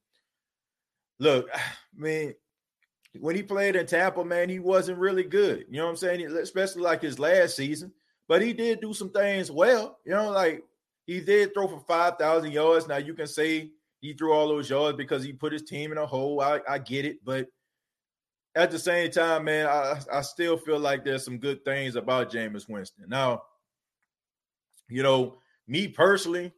[1.18, 1.62] look, I
[1.96, 2.34] mean,
[3.20, 5.66] when he played in Tampa, man, he wasn't really good.
[5.70, 6.26] You know what I'm saying?
[6.26, 7.92] Especially like his last season.
[8.28, 10.00] But he did do some things well.
[10.06, 10.64] You know, like
[11.06, 12.88] he did throw for 5,000 yards.
[12.88, 15.98] Now you can say he threw all those yards because he put his team in
[15.98, 16.42] a hole.
[16.42, 17.24] I, I get it.
[17.24, 17.48] But
[18.56, 22.32] at the same time, man, I, I still feel like there's some good things about
[22.32, 23.06] Jameis Winston.
[23.08, 23.44] Now,
[24.90, 26.54] you know, me personally,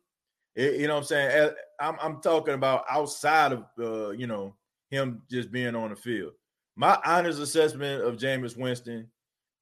[0.56, 1.52] it, you know what I'm saying?
[1.80, 4.56] I'm, I'm talking about outside of, uh, you know,
[4.90, 6.34] him just being on the field.
[6.80, 9.10] My honest assessment of Jameis Winston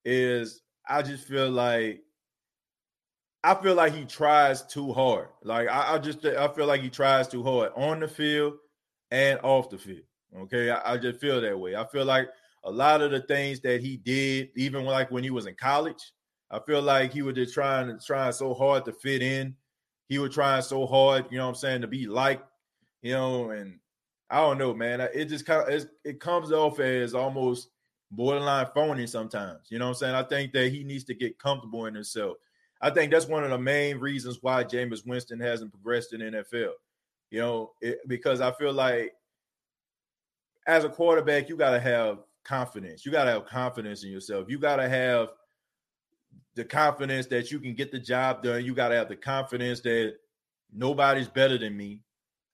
[0.03, 2.01] is I just feel like
[3.41, 5.29] I feel like he tries too hard.
[5.41, 8.55] Like I, I, just I feel like he tries too hard on the field
[9.11, 10.03] and off the field.
[10.37, 11.75] Okay, I, I, just feel that way.
[11.75, 12.27] I feel like
[12.65, 16.11] a lot of the things that he did, even like when he was in college,
[16.51, 19.55] I feel like he was just trying trying so hard to fit in.
[20.09, 22.43] He was trying so hard, you know what I'm saying, to be like,
[23.01, 23.79] you know, and
[24.29, 25.01] I don't know, man.
[25.13, 27.69] It just kind of it comes off as almost
[28.11, 29.67] borderline phony sometimes.
[29.69, 30.15] You know what I'm saying?
[30.15, 32.37] I think that he needs to get comfortable in himself.
[32.81, 36.71] I think that's one of the main reasons why Jameis Winston hasn't progressed in NFL.
[37.31, 39.13] You know, it, because I feel like
[40.67, 43.05] as a quarterback, you got to have confidence.
[43.05, 44.45] You got to have confidence in yourself.
[44.49, 45.29] You got to have
[46.55, 48.63] the confidence that you can get the job done.
[48.63, 50.15] You got to have the confidence that
[50.73, 52.01] nobody's better than me.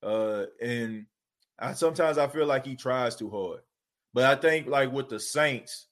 [0.03, 1.05] Uh, and
[1.61, 3.61] I, sometimes I feel like he tries too hard.
[4.13, 5.87] But I think like with the Saints,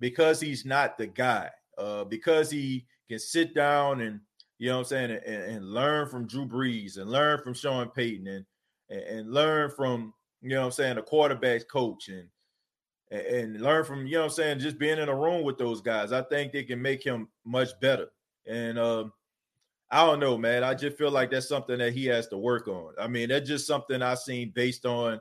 [0.00, 4.20] because he's not the guy, uh, because he can sit down and
[4.58, 7.88] you know what I'm saying and, and, learn from Drew Brees and learn from Sean
[7.88, 8.44] Payton and
[8.88, 12.28] and learn from you know what I'm saying the quarterback's coach and
[13.10, 15.80] and learn from you know what I'm saying just being in a room with those
[15.80, 16.12] guys.
[16.12, 18.08] I think they can make him much better.
[18.46, 19.12] And um,
[19.94, 20.64] I don't know, man.
[20.64, 22.94] I just feel like that's something that he has to work on.
[22.98, 25.20] I mean, that's just something I've seen based on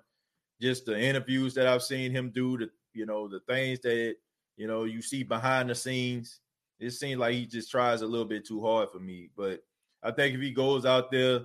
[0.59, 4.15] just the interviews that I've seen him do, the you know the things that
[4.57, 6.41] you know you see behind the scenes
[6.79, 9.29] it seems like he just tries a little bit too hard for me.
[9.35, 9.61] But
[10.01, 11.41] I think if he goes out there,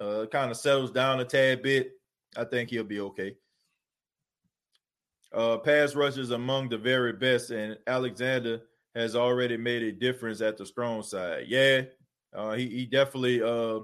[0.00, 1.92] uh, kind of settles down a tad bit,
[2.36, 3.36] I think he'll be okay.
[5.32, 8.62] Uh, pass rushers among the very best, and Alexander
[8.94, 11.44] has already made a difference at the strong side.
[11.48, 11.82] Yeah,
[12.38, 13.80] uh, he he definitely uh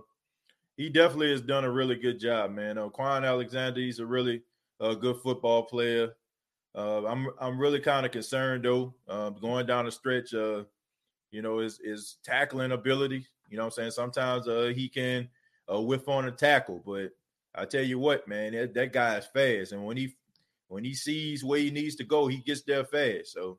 [0.77, 2.79] he definitely has done a really good job, man.
[2.79, 4.43] Uh, Kwon Alexander, he's a really
[4.81, 6.11] uh, good football player.
[6.75, 10.35] Uh, I'm I'm really kind of concerned though, uh, going down the stretch.
[10.35, 10.65] Uh,
[11.31, 13.27] you know, his his tackling ability.
[13.51, 15.29] You know, I'm saying sometimes uh, he can
[15.73, 17.11] uh, whiff on a tackle, but
[17.55, 20.15] I tell you what, man, that, that guy is fast, and when he
[20.69, 23.33] when he sees where he needs to go, he gets there fast.
[23.33, 23.59] So,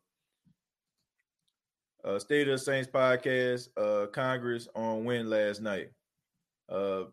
[2.06, 5.90] uh, State of the Saints podcast, uh, Congress on win last night.
[6.70, 7.06] Uh,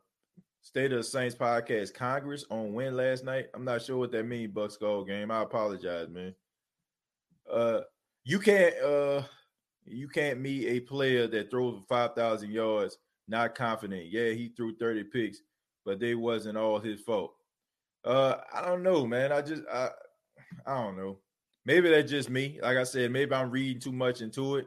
[0.62, 3.46] State of the Saints podcast Congress on win last night.
[3.52, 5.31] I'm not sure what that means, Bucks goal game.
[5.31, 6.35] I apologize, man.
[7.52, 7.81] Uh
[8.24, 9.22] you can't uh
[9.85, 14.07] you can't meet a player that throws for 5,000 yards not confident.
[14.07, 15.38] Yeah, he threw 30 picks,
[15.85, 17.35] but they wasn't all his fault.
[18.05, 19.33] Uh I don't know, man.
[19.33, 19.90] I just I
[20.64, 21.18] I don't know.
[21.66, 22.61] Maybe that's just me.
[22.62, 24.66] Like I said, maybe I'm reading too much into it.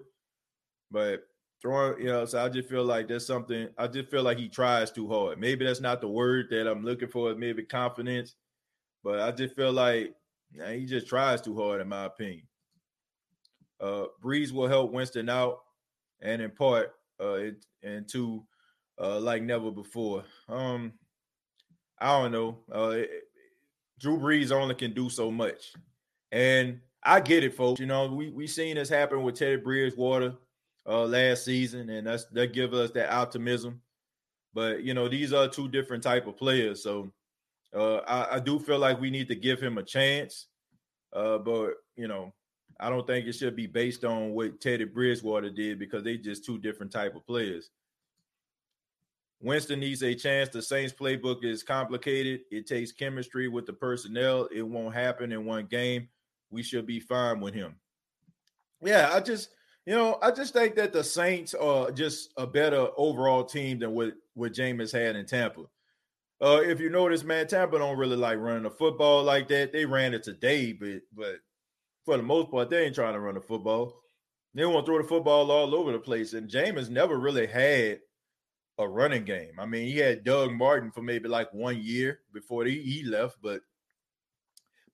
[0.91, 1.27] But
[1.61, 4.49] throwing, you know, so I just feel like there's something, I just feel like he
[4.49, 5.39] tries too hard.
[5.39, 8.35] Maybe that's not the word that I'm looking for, maybe confidence,
[9.03, 10.13] but I just feel like
[10.69, 12.47] he just tries too hard, in my opinion.
[13.79, 15.59] Uh Brees will help Winston out
[16.21, 18.45] and in part uh it, and to
[19.01, 20.23] uh like never before.
[20.47, 20.93] Um
[21.99, 22.59] I don't know.
[22.73, 23.09] Uh it,
[23.99, 25.73] Drew Brees only can do so much.
[26.31, 27.79] And I get it, folks.
[27.79, 30.35] You know, we we seen this happen with Teddy Bridgewater
[30.87, 33.81] uh, last season, and that's that give us that optimism.
[34.53, 37.11] But you know, these are two different type of players, so
[37.75, 40.47] uh, I, I, do feel like we need to give him a chance.
[41.11, 42.33] Uh, but you know,
[42.79, 46.45] I don't think it should be based on what Teddy Bridgewater did because they just
[46.45, 47.69] two different type of players.
[49.41, 50.49] Winston needs a chance.
[50.49, 52.41] The Saints playbook is complicated.
[52.51, 54.47] It takes chemistry with the personnel.
[54.53, 56.07] It won't happen in one game.
[56.49, 57.75] We should be fine with him.
[58.81, 59.49] Yeah, I just,
[59.85, 63.91] you know, I just think that the Saints are just a better overall team than
[63.91, 65.61] what what Jameis had in Tampa.
[66.41, 69.71] Uh, if you notice, man, Tampa don't really like running the football like that.
[69.71, 71.35] They ran it today, but but
[72.05, 74.01] for the most part, they ain't trying to run the football.
[74.53, 76.33] They want to throw the football all over the place.
[76.33, 77.99] And Jameis never really had
[78.77, 79.59] a running game.
[79.59, 83.37] I mean, he had Doug Martin for maybe like one year before he, he left,
[83.41, 83.61] but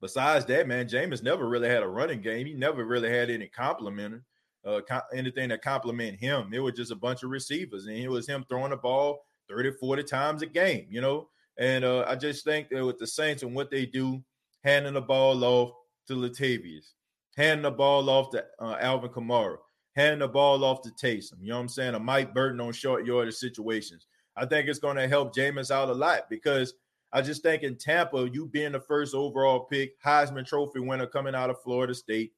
[0.02, 2.48] besides that, man, Jameis never really had a running game.
[2.48, 4.24] He never really had any complimenting,
[4.66, 4.82] uh,
[5.14, 6.52] anything that compliment him.
[6.54, 9.72] It was just a bunch of receivers, and it was him throwing the ball 30,
[9.80, 11.30] 40 times a game, you know.
[11.58, 14.24] And uh, I just think that with the Saints and what they do,
[14.64, 15.74] handing the ball off
[16.08, 16.94] to Latavius,
[17.36, 19.58] handing the ball off to uh, Alvin Kamara,
[19.96, 21.42] handing the ball off to Taysom.
[21.42, 21.96] You know what I'm saying?
[21.96, 24.08] A Mike Burton on short yardage situations.
[24.36, 26.74] I think it's going to help Jameis out a lot because
[27.12, 31.36] I just think in Tampa, you being the first overall pick, Heisman Trophy winner coming
[31.36, 32.32] out of Florida State,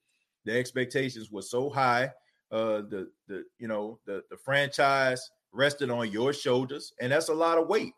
[0.46, 2.12] the expectations were so high.
[2.52, 7.34] Uh, the the you know the the franchise rested on your shoulders, and that's a
[7.34, 7.94] lot of weight.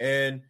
[0.00, 0.42] And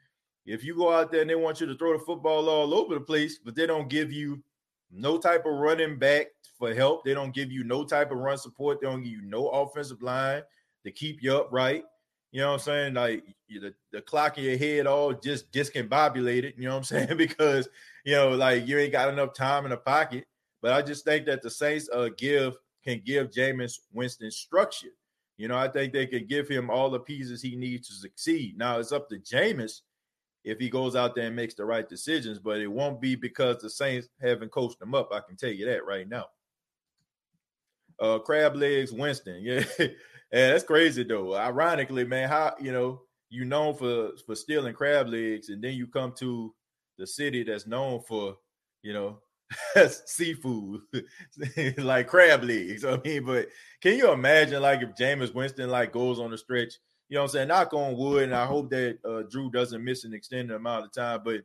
[0.47, 2.95] if you go out there and they want you to throw the football all over
[2.95, 4.43] the place, but they don't give you
[4.91, 6.29] no type of running back
[6.59, 7.05] for help.
[7.05, 8.81] They don't give you no type of run support.
[8.81, 10.43] They don't give you no offensive line
[10.85, 11.85] to keep you upright.
[12.31, 12.95] You know what I'm saying?
[12.95, 16.55] Like the, the clock in your head all just discombobulated.
[16.57, 17.17] You know what I'm saying?
[17.17, 17.69] because
[18.05, 20.27] you know, like you ain't got enough time in the pocket.
[20.65, 24.95] But I just think that the Saints uh give can give Jameis Winston structure.
[25.37, 28.57] You know, I think they can give him all the pieces he needs to succeed.
[28.57, 29.83] Now it's up to Jameis
[30.43, 33.59] if he goes out there and makes the right decisions, but it won't be because
[33.59, 35.11] the Saints haven't coached him up.
[35.13, 36.29] I can tell you that right now.
[38.01, 39.43] Uh, crab legs, Winston.
[39.45, 39.89] Yeah, yeah,
[40.53, 41.37] that's crazy though.
[41.37, 45.89] Ironically, man, how you know you known for for stealing crab legs, and then you
[45.89, 46.55] come to
[46.97, 48.39] the city that's known for
[48.81, 49.19] you know
[50.07, 50.83] seafood
[51.79, 52.85] like crab legs.
[52.85, 53.49] I mean, but
[53.81, 56.75] can you imagine like if Jameis Winston like goes on the stretch?
[57.09, 57.49] You know what I'm saying?
[57.49, 60.93] Knock on wood, and I hope that uh, Drew doesn't miss an extended amount of
[60.93, 61.21] time.
[61.25, 61.43] But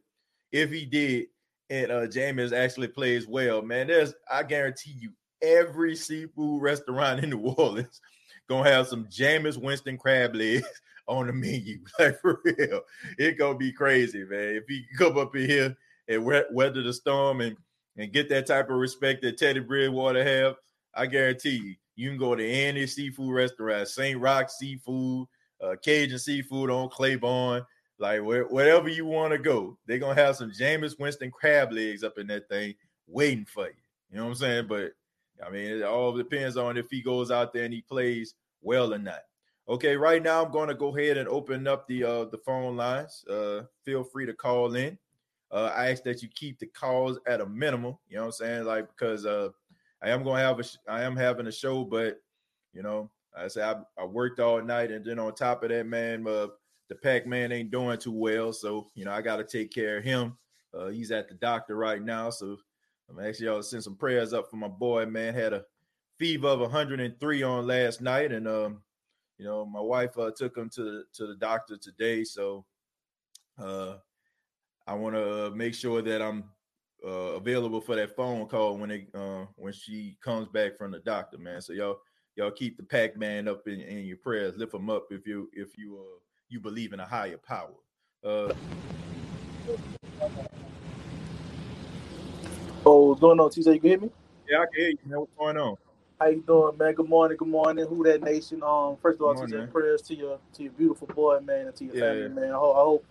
[0.52, 1.28] if he did,
[1.70, 7.30] and uh, Jameis actually plays well, man, there's I guarantee you every seafood restaurant in
[7.32, 8.02] New Orleans
[8.50, 10.68] gonna have some Jameis Winston crab legs
[11.08, 11.80] on the menu.
[12.00, 12.82] Like for real,
[13.18, 14.56] it gonna be crazy, man.
[14.56, 17.56] If he come up in here and weather the storm and
[17.98, 20.56] and get that type of respect that Teddy Bridgewater have,
[20.96, 24.20] I guarantee you, you can go to any seafood restaurant, St.
[24.20, 25.28] Roch Seafood,
[25.62, 27.64] uh, Cajun Seafood on Claiborne,
[27.98, 32.04] like where, wherever you want to go, they're gonna have some Jameis Winston crab legs
[32.04, 32.74] up in that thing
[33.08, 33.74] waiting for you.
[34.10, 34.68] You know what I'm saying?
[34.68, 34.94] But
[35.46, 38.94] I mean, it all depends on if he goes out there and he plays well
[38.94, 39.22] or not.
[39.68, 42.76] Okay, right now I'm going to go ahead and open up the uh, the phone
[42.76, 43.24] lines.
[43.30, 44.98] Uh, feel free to call in.
[45.52, 47.98] Uh, I ask that you keep the calls at a minimum.
[48.08, 48.66] You know what I'm saying?
[48.66, 49.50] Like because uh,
[50.02, 52.18] I am to have a sh- I am having a show, but
[52.74, 55.86] you know, I say I, I, worked all night, and then on top of that,
[55.86, 56.48] man, uh,
[56.88, 59.98] the Pac Man ain't doing too well, so you know I got to take care
[59.98, 60.38] of him.
[60.74, 62.58] Uh, he's at the doctor right now, so
[63.10, 65.06] I'm actually y'all send some prayers up for my boy.
[65.06, 65.66] Man had a
[66.18, 68.82] fever of 103 on last night, and um,
[69.38, 72.66] you know my wife uh, took him to the, to the doctor today, so
[73.58, 73.96] uh,
[74.90, 76.46] I want to make sure that I'm
[77.06, 80.98] uh, available for that phone call when it uh, when she comes back from the
[80.98, 81.62] doctor, man.
[81.62, 82.00] So y'all
[82.36, 85.48] y'all keep the Pac Man up in, in, your prayers, lift him up if you
[85.54, 87.76] if you uh you believe in a higher power.
[88.24, 88.52] Uh,
[92.84, 93.76] oh, what's going on, TJ?
[93.76, 94.10] You can hear me?
[94.50, 95.20] Yeah, I can hear you, man.
[95.20, 95.76] What's going on?
[96.20, 96.96] How you doing, man?
[96.96, 97.86] Good morning, good morning.
[97.86, 98.64] Who that nation?
[98.64, 101.76] Um, first of all, morning, TJ, prayers to your to your beautiful boy, man, and
[101.76, 102.02] to your yeah.
[102.02, 102.54] family, man.
[102.54, 103.06] I hope, I hope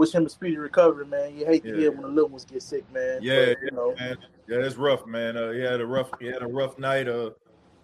[0.00, 1.36] wish him a speedy recovery, man.
[1.36, 3.18] You hate to hear when the little ones get sick, man.
[3.20, 3.94] Yeah, but, you know.
[3.98, 4.16] Man.
[4.48, 5.36] yeah, that's rough, man.
[5.36, 7.06] Uh, he had a rough, he had a rough night.
[7.06, 7.12] Uh,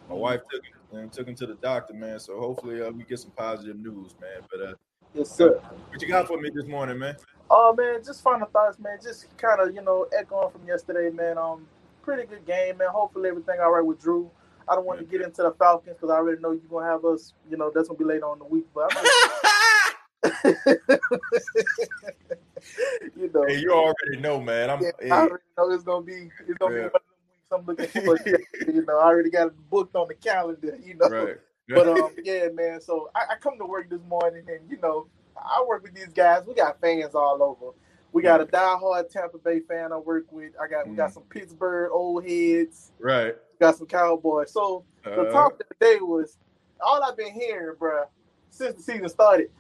[0.09, 0.15] my mm-hmm.
[0.15, 2.19] wife took him and took him to the doctor, man.
[2.19, 4.49] So hopefully, uh, we get some positive news, man.
[4.51, 4.75] But uh,
[5.15, 5.61] yes, sir.
[5.91, 7.17] What you got for me this morning, man?
[7.51, 8.97] Oh man, just final thoughts, man.
[9.03, 11.37] Just kind of you know echoing from yesterday, man.
[11.37, 11.67] Um,
[12.01, 12.89] pretty good game, man.
[12.89, 14.31] Hopefully everything all right with Drew.
[14.67, 17.05] I don't want to get into the Falcons because I already know you're gonna have
[17.05, 17.35] us.
[17.51, 18.91] You know that's gonna be later on in the week, but.
[23.17, 24.71] you know, hey, you already know, man.
[24.71, 24.83] I'm.
[24.83, 25.11] Yeah, hey.
[25.11, 26.31] I already know it's gonna be.
[26.47, 26.89] It's gonna yeah.
[26.89, 26.99] be
[27.53, 28.19] I'm looking for.
[28.27, 30.79] you know, I already got it booked on the calendar.
[30.83, 31.37] You know, right.
[31.69, 32.81] but um, yeah, man.
[32.81, 35.07] So I, I, come to work this morning, and you know,
[35.37, 36.43] I work with these guys.
[36.47, 37.73] We got fans all over.
[38.13, 40.53] We got a diehard Tampa Bay fan I work with.
[40.61, 41.15] I got we got mm.
[41.15, 42.93] some Pittsburgh old heads.
[42.99, 43.35] Right.
[43.61, 44.53] Got some Cowboys.
[44.53, 46.39] So uh, the talk of the day was
[46.81, 48.05] all I've been hearing, bro,
[48.51, 49.51] since the season started.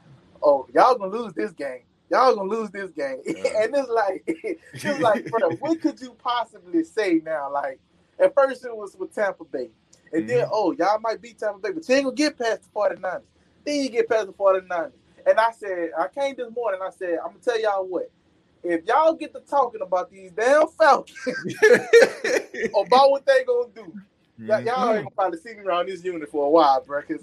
[0.42, 1.82] Oh, y'all gonna lose this game.
[2.10, 3.20] Y'all gonna lose this game.
[3.26, 4.22] Uh, and it's like,
[4.72, 7.52] it's like, bro, what could you possibly say now?
[7.52, 7.80] Like,
[8.18, 9.70] at first it was with Tampa Bay.
[10.12, 10.28] And mm-hmm.
[10.28, 13.22] then, oh, y'all might beat Tampa Bay, but you ain't gonna get past the 49ers.
[13.64, 14.92] Then you get past the 49ers.
[15.26, 18.10] And I said, I came this morning, I said, I'm gonna tell y'all what.
[18.62, 21.16] If y'all get to talking about these damn Falcons,
[22.70, 23.92] about what they gonna do,
[24.40, 24.48] mm-hmm.
[24.48, 24.60] y'all
[24.94, 27.00] ain't gonna probably see me around this unit for a while, bro.
[27.06, 27.22] Because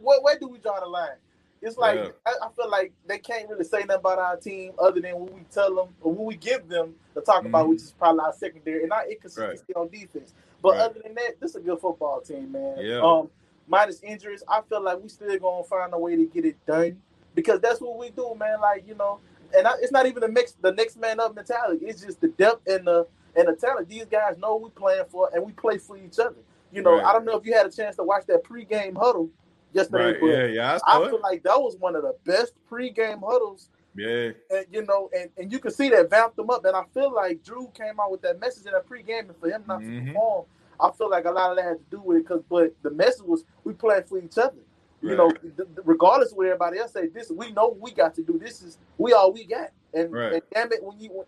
[0.00, 1.16] where, where do we draw the line?
[1.62, 2.08] It's like yeah.
[2.26, 5.32] I, I, feel like they can't really say nothing about our team other than what
[5.32, 7.46] we tell them or what we give them to talk mm-hmm.
[7.46, 9.80] about, which is probably our secondary and our inconsistency right.
[9.80, 10.34] on defense.
[10.60, 10.80] But right.
[10.80, 12.76] other than that, this is a good football team, man.
[12.80, 13.00] Yeah.
[13.00, 13.30] Um,
[13.68, 17.00] minus injuries, I feel like we still gonna find a way to get it done
[17.34, 18.60] because that's what we do, man.
[18.60, 19.20] Like you know,
[19.56, 21.86] and I, it's not even the next the next man up mentality.
[21.86, 23.88] It's just the depth and the and the talent.
[23.88, 26.34] These guys know we playing for, and we play for each other.
[26.72, 27.04] You know, right.
[27.04, 29.30] I don't know if you had a chance to watch that pregame huddle
[29.74, 30.16] Right.
[30.22, 30.78] Yeah, yeah.
[30.86, 33.70] I, I feel like that was one of the best pregame huddles.
[33.94, 34.30] Yeah.
[34.50, 36.64] And you know, and, and you can see that vamped them up.
[36.64, 39.48] And I feel like Drew came out with that message in that pregame, and for
[39.48, 40.06] him not mm-hmm.
[40.06, 40.46] to perform,
[40.80, 42.28] I feel like a lot of that had to do with it.
[42.28, 44.58] Because, but the message was we playing for each other.
[45.00, 45.18] You right.
[45.18, 48.38] know, th- regardless of what everybody else say, this we know we got to do.
[48.38, 49.70] This is we all we got.
[49.94, 50.34] And, right.
[50.34, 51.24] and damn it, when you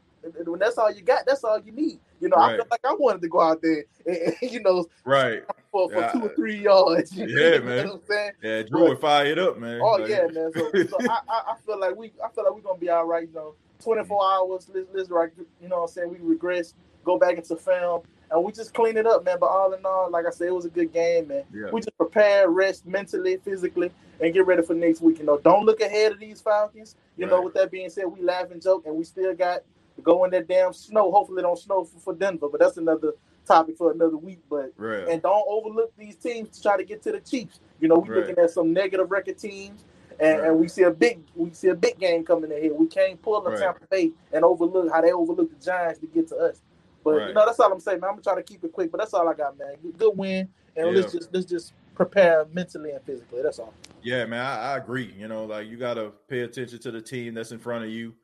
[0.46, 2.00] when that's all you got, that's all you need.
[2.25, 2.55] You know, right.
[2.55, 5.91] I feel like I wanted to go out there and, and you know, right for,
[5.91, 6.13] for yeah.
[6.13, 7.13] two or three yards.
[7.17, 7.89] Yeah, know man.
[7.89, 8.33] What I'm saying?
[8.43, 9.81] Yeah, Drew would fire it up, man.
[9.83, 10.51] Oh like, yeah, man.
[10.55, 13.29] So, so I, I feel like we I feel like we're gonna be all right.
[13.29, 14.53] You know, 24 mm-hmm.
[14.53, 14.71] hours.
[14.73, 15.31] Let's let's right.
[15.61, 16.73] You know, what I'm saying we regress,
[17.05, 19.37] go back into film, and we just clean it up, man.
[19.39, 21.45] But all in all, like I said, it was a good game, man.
[21.53, 21.71] Yeah.
[21.71, 25.19] We just prepare, rest mentally, physically, and get ready for next week.
[25.19, 26.97] You know, don't look ahead of these Falcons.
[27.19, 27.33] You right.
[27.33, 29.61] know, with that being said, we laugh and joke, and we still got
[29.96, 31.11] to go in that damn snow.
[31.11, 33.12] Hopefully, it don't snow for, for Denver, but that's another
[33.46, 34.40] topic for another week.
[34.48, 35.09] But right.
[35.09, 37.61] and don't overlook these teams to try to get to the Chiefs.
[37.80, 38.28] You know, we're right.
[38.28, 39.85] looking at some negative record teams.
[40.20, 40.50] And, right.
[40.50, 42.72] and we see a big we see a big game coming in here.
[42.72, 46.28] We can't pull the Tampa Bay and overlook how they overlook the Giants to get
[46.28, 46.62] to us.
[47.02, 48.11] But you know, that's all I'm saying, man.
[48.11, 49.74] I'm gonna try to keep it quick, but that's all I got, man.
[49.98, 51.00] Good win, and yeah.
[51.00, 53.42] let's just let's just prepare mentally and physically.
[53.42, 53.74] That's all.
[54.02, 55.14] Yeah, man, I, I, agree.
[55.18, 57.90] You know, like you got to pay attention to the team that's in front of
[57.90, 58.14] you,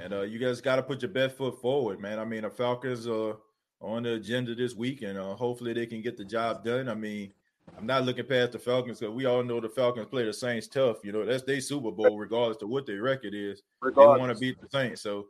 [0.00, 2.18] and uh, you guys got to put your best foot forward, man.
[2.18, 3.36] I mean, the Falcons are
[3.80, 6.88] on the agenda this week, and uh, hopefully they can get the job done.
[6.88, 7.32] I mean,
[7.78, 10.66] I'm not looking past the Falcons because we all know the Falcons play the Saints
[10.66, 10.98] tough.
[11.04, 13.62] You know, that's their Super Bowl, regardless of what their record is.
[13.80, 14.16] Regardless.
[14.16, 15.26] They want to beat the Saints, so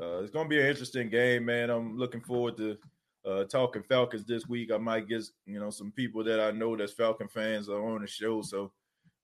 [0.00, 1.70] uh, it's going to be an interesting game, man.
[1.70, 2.76] I'm looking forward to
[3.24, 4.70] uh, talking Falcons this week.
[4.72, 8.02] I might get you know some people that I know that's Falcon fans are on
[8.02, 8.72] the show, so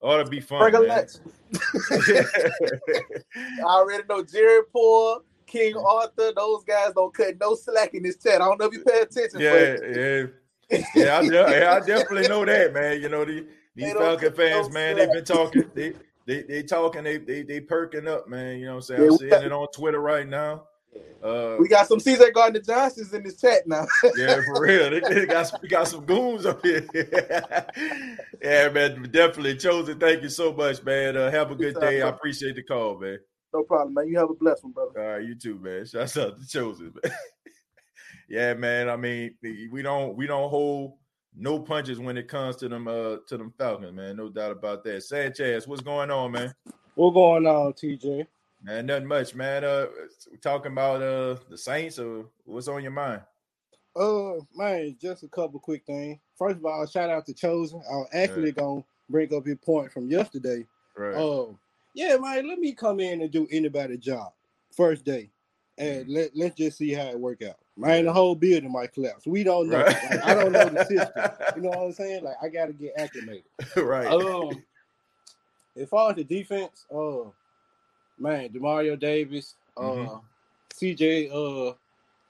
[0.03, 0.61] ought to be fun.
[0.75, 1.07] I
[3.63, 6.33] already know Jared Poor, King Arthur.
[6.35, 8.41] Those guys don't cut no slack in this chat.
[8.41, 9.39] I don't know if you pay attention.
[9.39, 10.25] Yeah, yeah,
[10.95, 11.17] yeah.
[11.17, 13.01] I, yeah, I definitely know that, man.
[13.01, 14.95] You know the, these Falcon fans, no man.
[14.95, 15.07] Slack.
[15.07, 15.63] They've been talking.
[15.73, 15.93] They
[16.25, 17.03] they they talking.
[17.03, 18.57] They they they perking up, man.
[18.59, 19.09] You know what I'm saying?
[19.09, 20.63] I'm seeing it on Twitter right now.
[21.23, 23.85] Uh, we got some Caesar Gardner Johnsons in this chat now.
[24.17, 24.89] yeah, for real.
[24.89, 26.85] They, they got some, we got some goons up here.
[28.41, 29.99] yeah, man, definitely chosen.
[29.99, 31.15] Thank you so much, man.
[31.15, 32.01] Uh, have a good day.
[32.01, 33.19] I appreciate the call, man.
[33.53, 34.07] No problem, man.
[34.07, 34.99] You have a blessed one, brother.
[34.99, 35.85] All right, you too, man.
[35.85, 37.13] Shouts out to chosen, man.
[38.29, 38.89] yeah, man.
[38.89, 39.35] I mean,
[39.71, 40.97] we don't we don't hold
[41.35, 44.17] no punches when it comes to them uh to them Falcons, man.
[44.17, 45.03] No doubt about that.
[45.03, 46.53] Sanchez, what's going on, man?
[46.95, 48.27] What's going on, TJ?
[48.63, 49.65] Man, nothing much, man.
[49.65, 49.87] Uh,
[50.41, 53.21] talking about uh the Saints or what's on your mind?
[53.95, 56.17] Uh, man, just a couple quick things.
[56.37, 57.81] First of all, shout out to Chosen.
[57.89, 58.55] I was actually right.
[58.55, 60.65] gonna bring up your point from yesterday.
[60.97, 61.13] Right.
[61.13, 61.47] Uh,
[61.93, 62.47] yeah, man.
[62.47, 64.31] Let me come in and do anybody's job
[64.71, 65.29] first day,
[65.77, 66.13] and mm-hmm.
[66.13, 67.57] let let's just see how it work out.
[67.75, 69.27] Man, the whole building might collapse.
[69.27, 69.83] We don't know.
[69.83, 69.97] Right.
[70.09, 71.11] Like, I don't know the system.
[71.55, 72.23] You know what I'm saying?
[72.23, 73.43] Like I got to get acclimated.
[73.75, 74.07] right.
[74.07, 74.63] Um,
[75.75, 77.29] as far as the defense, uh
[78.17, 80.17] man, Demario Davis, uh, mm-hmm.
[80.73, 81.73] CJ, uh,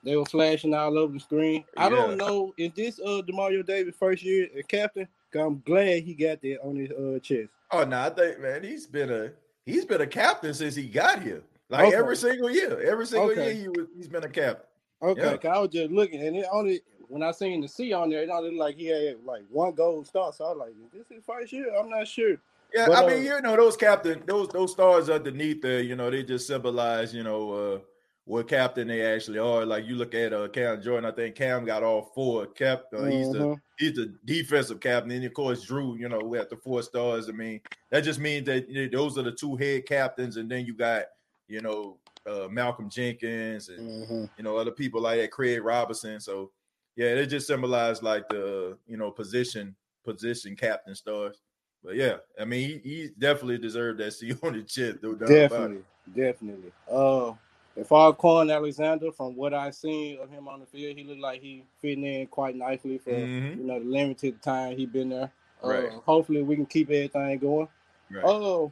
[0.03, 1.63] they were flashing all over the screen.
[1.77, 5.07] I don't know if this uh Demario Davis first year as captain.
[5.33, 7.49] I'm glad he got that on his uh chest.
[7.71, 9.31] Oh no, I think man, he's been a
[9.65, 11.41] he's been a captain since he got here.
[11.69, 11.95] Like okay.
[11.95, 13.53] every single year, every single okay.
[13.53, 14.65] year he was he's been a captain.
[15.01, 15.49] Okay, yeah.
[15.49, 18.29] I was just looking, and it only when I seen the C on there, it
[18.29, 20.31] only like he had like one gold star.
[20.33, 22.37] So I was like, "This is first year." I'm not sure.
[22.73, 25.95] Yeah, but, I mean, uh, you know, those captain, those those stars underneath there, you
[25.95, 27.79] know, they just symbolize, you know, uh,
[28.25, 29.65] what captain they actually are.
[29.65, 32.47] Like you look at uh, Cam Jordan, I think Cam got all four.
[32.47, 33.53] Cap, uh, he's the mm-hmm.
[33.77, 37.29] he's the defensive captain, and of course Drew, you know, we have the four stars.
[37.29, 37.61] I mean,
[37.91, 40.73] that just means that you know, those are the two head captains, and then you
[40.75, 41.05] got,
[41.47, 44.25] you know, uh, Malcolm Jenkins and mm-hmm.
[44.37, 46.19] you know other people like that, Craig Robertson.
[46.19, 46.51] So
[46.95, 51.41] yeah, it just symbolized like the you know position position captain stars.
[51.83, 55.03] But yeah, I mean he, he definitely deserved that C on the chest.
[55.03, 55.83] No definitely,
[56.15, 56.71] definitely.
[56.89, 57.33] Uh,
[57.75, 61.21] if as Kwon Alexander, from what I've seen of him on the field, he looked
[61.21, 63.59] like he fitting in quite nicely for mm-hmm.
[63.59, 65.31] you know the limited time he been there.
[65.63, 65.91] Uh, right.
[66.05, 67.67] Hopefully, we can keep everything going.
[68.11, 68.23] Right.
[68.23, 68.67] Uh,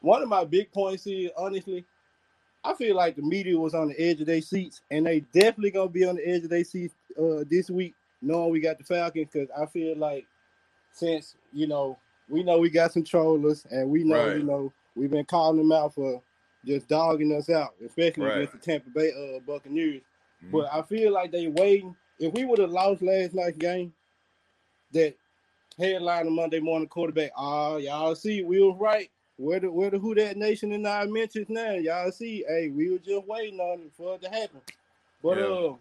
[0.00, 1.84] one of my big points is honestly,
[2.62, 5.72] I feel like the media was on the edge of their seats, and they definitely
[5.72, 8.84] gonna be on the edge of their seats uh, this week, knowing we got the
[8.84, 9.28] Falcons.
[9.32, 10.26] Because I feel like
[10.92, 11.98] since you know
[12.28, 14.36] we know we got some trollers, and we know right.
[14.38, 16.22] you know we've been calling them out for
[16.64, 18.36] just dogging us out, especially right.
[18.36, 20.02] against the Tampa Bay uh, Buccaneers.
[20.42, 20.52] Mm-hmm.
[20.52, 21.94] But I feel like they waiting.
[22.18, 23.92] If we would have lost last night's game,
[24.92, 25.14] that
[25.78, 29.10] headline Monday morning quarterback, ah, uh, y'all see, we was right.
[29.36, 31.72] Where the where the who that nation in our mentions now?
[31.72, 34.60] Y'all see, hey, we were just waiting on it for it to happen.
[35.22, 35.44] But yeah.
[35.44, 35.74] uh,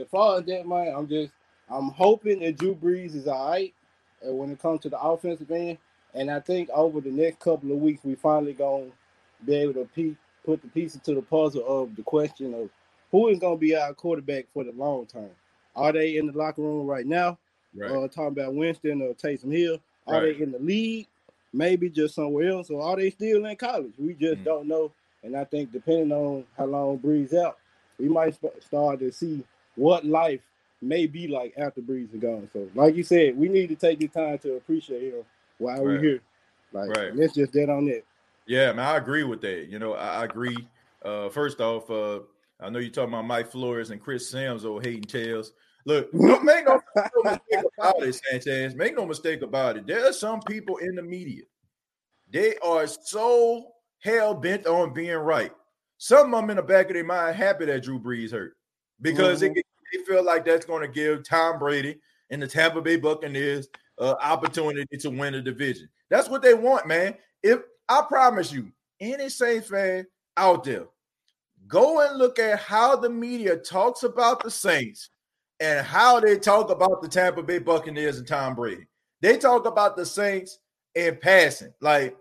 [0.00, 1.32] as far as that, man, I'm just
[1.68, 3.74] I'm hoping that Drew Brees is all right.
[4.22, 5.78] When it comes to the offensive end,
[6.14, 8.90] and I think over the next couple of weeks, we finally gonna
[9.44, 12.68] be able to pe- put the pieces to the puzzle of the question of
[13.10, 15.30] who is gonna be our quarterback for the long term.
[15.76, 17.38] Are they in the locker room right now?
[17.74, 17.90] Right.
[17.90, 19.78] Uh, talking about Winston or Taysom Hill.
[20.06, 20.36] Are right.
[20.36, 21.06] they in the league?
[21.52, 23.92] maybe just somewhere else, or are they still in college?
[23.98, 24.44] We just mm.
[24.44, 24.92] don't know.
[25.22, 27.58] And I think depending on how long Brees out,
[27.98, 29.44] we might start to see
[29.76, 30.40] what life
[30.82, 32.48] may be like after Brees is gone.
[32.52, 35.24] So, like you said, we need to take the time to appreciate him
[35.58, 35.82] while right.
[35.82, 36.20] we're here.
[36.72, 37.14] Like, right.
[37.14, 38.04] let's just get on it.
[38.46, 39.68] Yeah, man, I agree with that.
[39.68, 40.56] You know, I, agree.
[41.04, 42.20] Uh, first off, uh,
[42.60, 45.52] I know you're talking about Mike Florio and Chris Simms, old hating tails.
[45.84, 48.74] Look, don't make no, no mistake about it, Sanchez.
[48.74, 49.86] Make no mistake about it.
[49.86, 51.42] There are some people in the media.
[52.30, 55.52] They are so hell bent on being right.
[55.98, 58.56] Some of them in the back of their mind happy that Drew Brees hurt
[59.00, 59.56] because mm-hmm.
[59.58, 63.68] it, they feel like that's going to give Tom Brady and the Tampa Bay Buccaneers
[63.98, 65.88] uh, opportunity to win the division.
[66.08, 67.14] That's what they want, man.
[67.42, 68.70] If I promise you,
[69.00, 70.86] any Saints fan out there,
[71.66, 75.10] go and look at how the media talks about the Saints
[75.60, 78.86] and how they talk about the Tampa Bay Buccaneers and Tom Brady.
[79.20, 80.58] They talk about the Saints
[80.94, 81.72] in passing.
[81.80, 82.16] Like,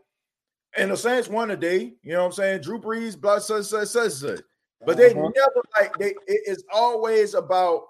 [0.78, 1.94] and the Saints won today.
[2.04, 2.62] You know what I'm saying?
[2.62, 4.42] Drew Brees, blah, such, such, such, such.
[4.86, 5.30] But they uh-huh.
[5.36, 6.16] never like they.
[6.28, 7.84] It is always about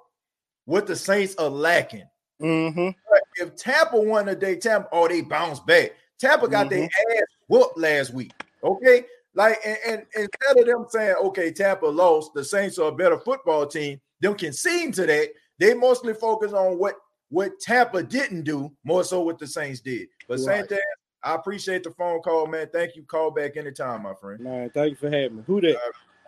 [0.66, 2.08] what the Saints are lacking.
[2.42, 2.90] Mm-hmm.
[3.36, 5.92] If Tampa won today, Tampa, oh, they bounce back.
[6.20, 6.80] Tampa got mm-hmm.
[6.80, 8.32] their ass whooped last week.
[8.64, 12.96] Okay, like and, and, instead of them saying, okay, Tampa lost, the Saints are a
[12.96, 14.00] better football team.
[14.22, 15.30] Them conceding to that,
[15.60, 16.96] they mostly focus on what
[17.30, 20.08] what Tampa didn't do, more so what the Saints did.
[20.28, 20.68] But right.
[20.68, 20.80] thing.
[21.22, 22.70] I appreciate the phone call, man.
[22.72, 23.04] Thank you.
[23.04, 24.40] Call back anytime, my friend.
[24.40, 25.44] Man, thank you for having me.
[25.48, 25.78] Who that?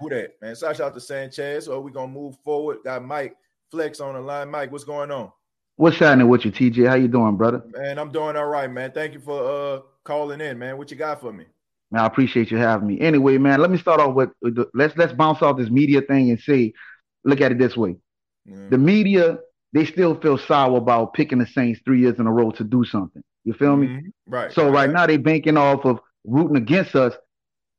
[0.01, 0.55] Who that, man?
[0.55, 1.67] So Shout out to Sanchez.
[1.67, 2.79] Or we gonna move forward.
[2.83, 3.35] Got Mike
[3.69, 4.49] Flex on the line.
[4.49, 5.31] Mike, what's going on?
[5.77, 6.87] What's happening with you, TJ?
[6.87, 7.63] How you doing, brother?
[7.67, 8.91] Man, I'm doing all right, man.
[8.91, 10.77] Thank you for uh calling in, man.
[10.77, 11.45] What you got for me?
[11.91, 12.99] Man, I appreciate you having me.
[12.99, 16.01] Anyway, man, let me start off with, with the, let's let's bounce off this media
[16.01, 16.73] thing and say,
[17.23, 17.97] look at it this way:
[18.47, 18.69] mm.
[18.69, 19.39] the media
[19.73, 22.83] they still feel sour about picking the Saints three years in a row to do
[22.83, 23.23] something.
[23.43, 23.87] You feel me?
[23.87, 24.07] Mm-hmm.
[24.27, 24.51] Right.
[24.51, 27.13] So right, right now they banking off of rooting against us.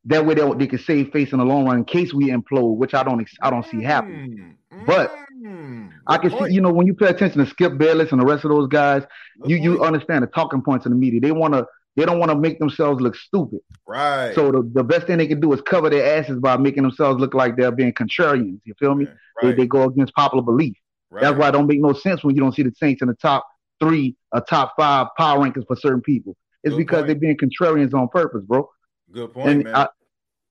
[0.05, 2.75] That way they, they can save face in the long run in case we implode,
[2.75, 4.57] which I don't I don't see happening.
[4.71, 4.85] Mm-hmm.
[4.85, 5.87] But mm-hmm.
[6.07, 6.49] I can point.
[6.49, 8.67] see, you know, when you pay attention to Skip Bayless and the rest of those
[8.67, 9.03] guys,
[9.41, 9.63] Good you point.
[9.63, 11.21] you understand the talking points in the media.
[11.21, 13.59] They want to they don't want to make themselves look stupid.
[13.87, 14.33] Right.
[14.33, 17.19] So the, the best thing they can do is cover their asses by making themselves
[17.21, 18.59] look like they're being contrarians.
[18.63, 19.05] You feel me?
[19.05, 19.51] Right.
[19.51, 20.75] They, they go against popular belief.
[21.11, 21.21] Right.
[21.21, 23.13] That's why it don't make no sense when you don't see the Saints in the
[23.13, 23.45] top
[23.79, 26.35] three or top five power rankings for certain people.
[26.63, 27.07] It's Good because point.
[27.07, 28.69] they're being contrarians on purpose, bro.
[29.13, 29.75] Good point, and man.
[29.75, 29.87] I,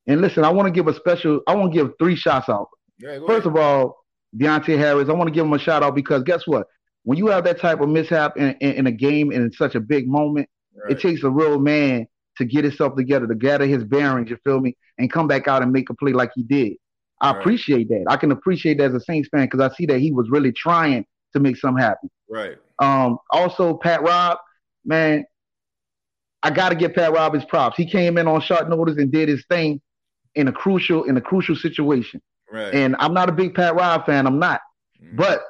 [0.07, 1.41] and listen, I want to give a special.
[1.47, 2.69] I want to give three shots out.
[2.99, 3.47] Yeah, First ahead.
[3.47, 4.05] of all,
[4.37, 5.09] Deonte Harris.
[5.09, 6.67] I want to give him a shout out because guess what?
[7.05, 9.75] When you have that type of mishap in, in, in a game and in such
[9.75, 10.93] a big moment, right.
[10.93, 12.07] it takes a real man
[12.39, 14.31] to get himself together, to gather his bearings.
[14.31, 14.77] You feel me?
[14.99, 16.75] And come back out and make a play like he did.
[17.21, 17.41] I right.
[17.41, 18.05] appreciate that.
[18.09, 20.53] I can appreciate that as a Saints fan because I see that he was really
[20.53, 22.11] trying to make something happen.
[22.29, 22.57] Right.
[22.79, 24.39] Um, also, Pat Rob,
[24.85, 25.25] man,
[26.43, 27.77] I got to give Pat Rob his props.
[27.77, 29.81] He came in on short notice and did his thing
[30.35, 32.21] in a crucial in a crucial situation.
[32.51, 32.75] Right.
[32.75, 34.27] And I'm not a big Pat Rob fan.
[34.27, 34.61] I'm not,
[35.03, 35.17] mm-hmm.
[35.17, 35.43] but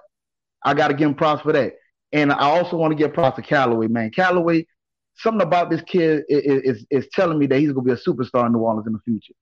[0.65, 1.75] I got to give him props for that.
[2.13, 4.11] And I also want to give props to Callaway, man.
[4.11, 4.67] Callaway,
[5.15, 8.47] something about this kid is, is, is telling me that he's gonna be a superstar
[8.47, 9.35] in New Orleans in the future.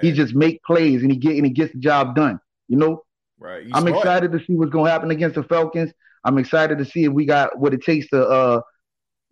[0.00, 2.40] He just make plays and he get and he gets the job done.
[2.68, 3.02] You know.
[3.38, 3.66] Right.
[3.74, 3.96] I'm smart.
[3.96, 5.92] excited to see what's gonna happen against the Falcons.
[6.24, 8.60] I'm excited to see if we got what it takes to uh,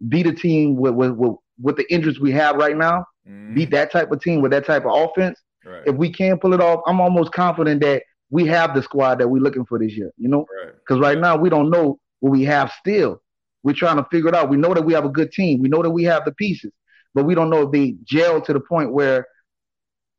[0.08, 3.04] beat a team with with, with, with the injuries we have right now.
[3.28, 3.54] Mm.
[3.54, 5.38] Beat that type of team with that type of offense.
[5.64, 5.82] Right.
[5.86, 9.28] If we can pull it off, I'm almost confident that we have the squad that
[9.28, 10.10] we're looking for this year.
[10.16, 11.14] You know, because right.
[11.14, 13.22] right now we don't know what we have still.
[13.62, 14.48] We're trying to figure it out.
[14.48, 15.60] We know that we have a good team.
[15.60, 16.72] We know that we have the pieces,
[17.14, 19.26] but we don't know if they gel to the point where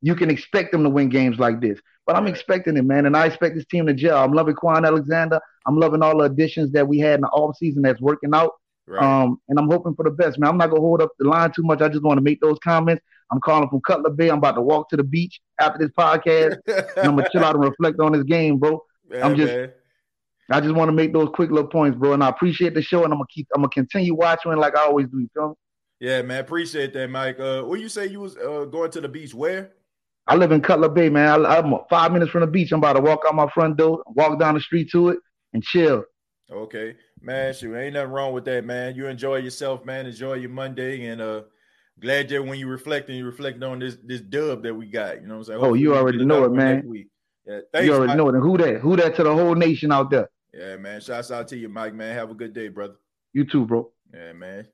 [0.00, 1.80] you can expect them to win games like this.
[2.06, 4.22] But I'm expecting it, man, and I expect this team to gel.
[4.22, 5.40] I'm loving Kwon Alexander.
[5.66, 8.52] I'm loving all the additions that we had in the off season that's working out.
[8.92, 9.02] Right.
[9.02, 10.50] Um, and I'm hoping for the best, man.
[10.50, 11.80] I'm not gonna hold up the line too much.
[11.80, 13.02] I just want to make those comments.
[13.30, 14.28] I'm calling from Cutler Bay.
[14.28, 16.58] I'm about to walk to the beach after this podcast.
[16.66, 18.84] and I'm gonna chill out and reflect on this game, bro.
[19.10, 19.70] Yeah, I'm just man.
[20.50, 22.14] I just want to make those quick little points, bro.
[22.14, 23.46] And I appreciate the show, and I'm gonna keep.
[23.54, 25.18] I'm gonna continue watching like I always do.
[25.18, 25.54] You feel me?
[26.00, 26.40] Yeah, man.
[26.40, 27.38] Appreciate that, Mike.
[27.38, 29.34] Uh, what you say you was uh, going to the beach?
[29.34, 29.72] Where?
[30.26, 31.44] I live in Cutler Bay, man.
[31.44, 32.72] I, am five minutes from the beach.
[32.72, 35.18] I'm about to walk out my front door, walk down the street to it,
[35.52, 36.04] and chill.
[36.50, 37.54] Okay, man.
[37.54, 38.94] Shoot, ain't nothing wrong with that, man.
[38.94, 40.06] You enjoy yourself, man.
[40.06, 41.42] Enjoy your Monday, and uh,
[42.00, 45.20] glad that when you reflect and you reflect on this this dub that we got.
[45.20, 45.60] You know what I'm saying?
[45.60, 47.06] Hopefully oh, you already know it, man.
[47.46, 48.16] Yeah, thanks, you already Mike.
[48.16, 48.34] know it.
[48.34, 48.80] And who that?
[48.80, 50.30] Who that to the whole nation out there?
[50.52, 51.00] Yeah, man.
[51.00, 51.94] Shouts out to you, Mike.
[51.94, 52.94] Man, have a good day, brother.
[53.32, 53.90] You too, bro.
[54.12, 54.66] Yeah, man.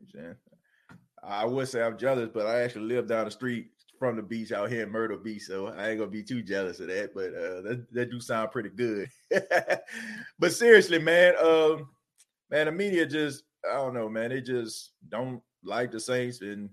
[1.23, 4.53] I would say I'm jealous, but I actually live down the street from the beach
[4.53, 7.15] out here in Myrtle Beach, so I ain't gonna be too jealous of that.
[7.15, 9.09] But uh, that that do sound pretty good.
[10.39, 11.89] but seriously, man, um,
[12.51, 14.31] man, the media just I don't know, man.
[14.31, 16.71] They just don't like the Saints, and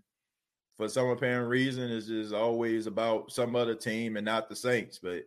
[0.77, 4.99] for some apparent reason, it's just always about some other team and not the Saints.
[5.01, 5.23] But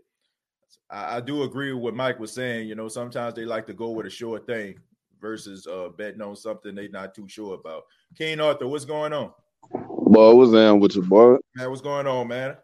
[0.90, 2.68] I, I, do agree with what Mike was saying.
[2.68, 4.78] You know, sometimes they like to go with a sure thing
[5.20, 7.84] versus uh, betting on something they're not too sure about.
[8.16, 9.32] King Arthur, what's going on?
[9.72, 11.36] Boy, what's down with you, boy?
[11.54, 12.56] Man, what's going on, man?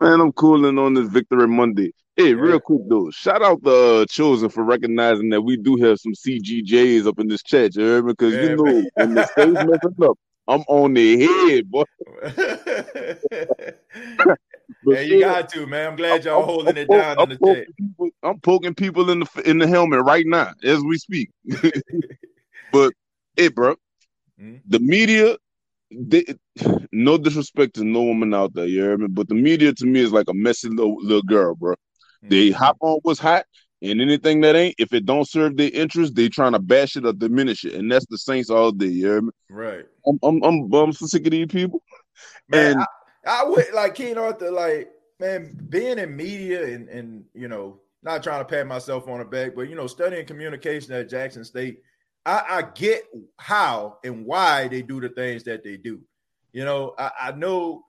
[0.00, 1.92] Man, I'm cooling on this Victory Monday.
[2.16, 5.98] Hey, real quick though, shout out the uh, chosen for recognizing that we do have
[5.98, 8.02] some CGJs up in this chat, you?
[8.02, 8.88] Because yeah, you know man.
[8.94, 11.84] when the stage messing up, I'm on the head, boy.
[14.86, 15.88] yeah, you got to, man.
[15.88, 17.66] I'm glad y'all I'm, holding I'm, it down I'm, in the chat.
[17.76, 21.30] People, I'm poking people in the in the helmet right now as we speak.
[22.72, 22.92] but
[23.36, 23.74] hey, bro,
[24.40, 24.56] mm-hmm.
[24.68, 25.36] the media
[25.98, 26.24] they,
[26.92, 29.08] no disrespect to no woman out there, you hear me?
[29.08, 31.72] But the media to me is like a messy little, little girl, bro.
[31.72, 32.28] Mm-hmm.
[32.28, 33.44] They hop on what's hot,
[33.82, 37.04] and anything that ain't, if it don't serve their interest, they trying to bash it
[37.04, 38.86] or diminish it, and that's the Saints all day.
[38.86, 39.30] You hear me?
[39.50, 39.84] Right.
[40.06, 41.82] I'm I'm I'm, I'm so sick of these people.
[42.48, 42.80] Man, and
[43.26, 44.90] I, I would like King Arthur, like
[45.20, 49.24] man, being in media and and you know, not trying to pat myself on the
[49.24, 51.80] back, but you know, studying communication at Jackson State
[52.26, 53.04] I, I get
[53.38, 56.00] how and why they do the things that they do.
[56.52, 57.84] You know, I, I know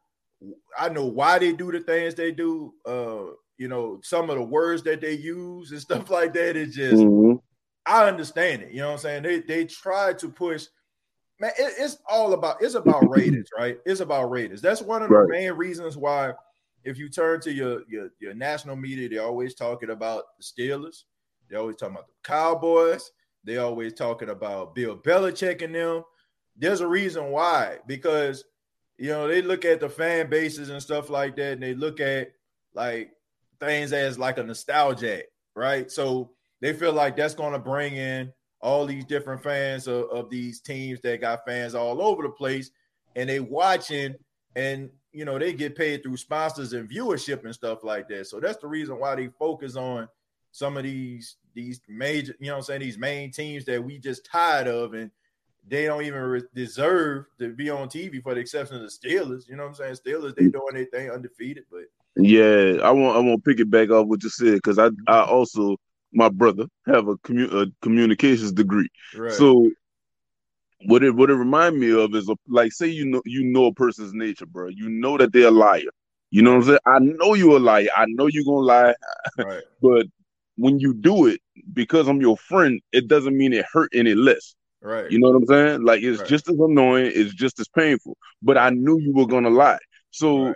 [0.78, 2.74] I know why they do the things they do.
[2.86, 6.76] Uh, you know, some of the words that they use and stuff like that is
[6.76, 7.38] just mm-hmm.
[7.86, 8.72] I understand it.
[8.72, 9.24] You know what I'm saying?
[9.24, 10.66] They they try to push
[11.40, 13.78] man, it, it's all about it's about ratings, right?
[13.86, 14.62] It's about ratings.
[14.62, 15.30] That's one of the right.
[15.30, 16.34] main reasons why
[16.84, 21.04] if you turn to your, your your national media, they're always talking about the Steelers,
[21.50, 23.12] they're always talking about the Cowboys,
[23.46, 26.04] they always talking about Bill Belichick and them.
[26.58, 28.43] There's a reason why, because
[28.98, 32.00] you know they look at the fan bases and stuff like that, and they look
[32.00, 32.32] at
[32.74, 33.12] like
[33.60, 35.24] things as like a nostalgia,
[35.56, 35.91] right?
[35.91, 36.32] So
[36.62, 40.60] they feel like that's going to bring in all these different fans of, of these
[40.60, 42.72] teams that got fans all over the place,
[43.16, 44.16] and they watching,
[44.56, 48.28] and you know they get paid through sponsors and viewership and stuff like that.
[48.28, 50.08] So that's the reason why they focus on
[50.52, 53.97] some of these these major, you know what I'm saying, these main teams that we
[53.97, 55.10] just tired of and
[55.68, 59.49] they don't even re- deserve to be on TV for the exception of the Steelers.
[59.49, 59.95] You know what I'm saying?
[59.95, 61.86] Steelers, they doing their thing undefeated, but
[62.16, 64.86] yeah, I want I want to pick it back off what you said because I
[64.86, 65.32] I mm-hmm.
[65.32, 65.78] also
[66.14, 68.88] my brother have a, commu- a communications degree.
[69.16, 69.34] Right.
[69.34, 69.70] So
[70.86, 73.66] what it what it remind me of is a, like say you know you know
[73.66, 74.70] a person's nature, bro.
[74.70, 75.82] You know that they're a liar.
[76.32, 76.80] You know what I'm saying?
[76.86, 77.88] I know you're a liar.
[77.95, 78.95] I know you're gonna lie,
[79.38, 79.64] right.
[79.82, 80.08] but
[80.58, 81.41] when you do it
[81.74, 84.56] because I'm your friend, it doesn't mean it hurt any less.
[84.82, 85.10] Right.
[85.10, 85.84] You know what I'm saying?
[85.84, 86.30] Like it's right.
[86.30, 88.18] just as annoying, it's just as painful.
[88.41, 89.80] But I knew you were gonna lie.
[90.12, 90.56] So right.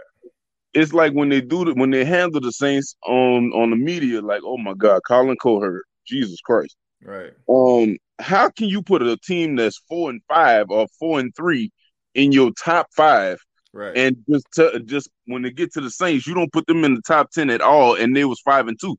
[0.73, 4.21] it's like when they do it, when they handle the Saints on on the media,
[4.21, 6.75] like, oh my God, Colin Cowherd, Jesus Christ.
[7.03, 7.31] Right.
[7.49, 11.71] Um, how can you put a team that's four and five or four and three
[12.13, 13.39] in your top five?
[13.73, 13.95] Right.
[13.95, 16.95] And just to, just when they get to the Saints, you don't put them in
[16.95, 18.95] the top ten at all, and they was five and two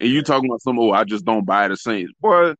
[0.00, 2.54] and you talking about some, oh, I just don't buy the Saints, boy.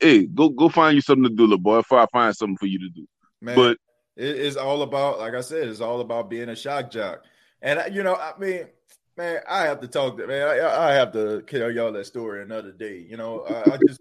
[0.00, 1.78] Hey, go go find you something to do, little boy.
[1.78, 3.06] If I find something for you to do,
[3.40, 3.56] man.
[3.56, 3.78] But
[4.16, 7.24] it's all about, like I said, it's all about being a shock jock.
[7.62, 8.66] And uh, you know, I mean,
[9.16, 10.18] man, I have to talk.
[10.18, 13.06] To, man, I, I have to tell y'all that story another day.
[13.08, 14.00] You know, I, I just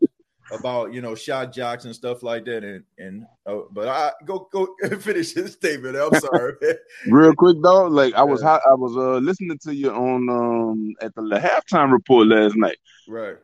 [0.51, 4.47] about you know shock jocks and stuff like that, and and uh, but I go
[4.51, 4.67] go
[4.99, 5.95] finish his statement.
[5.95, 6.53] I'm sorry.
[7.07, 11.13] Real quick though, like I was I was uh listening to you on um at
[11.15, 12.77] the halftime report last night.
[13.07, 13.37] Right.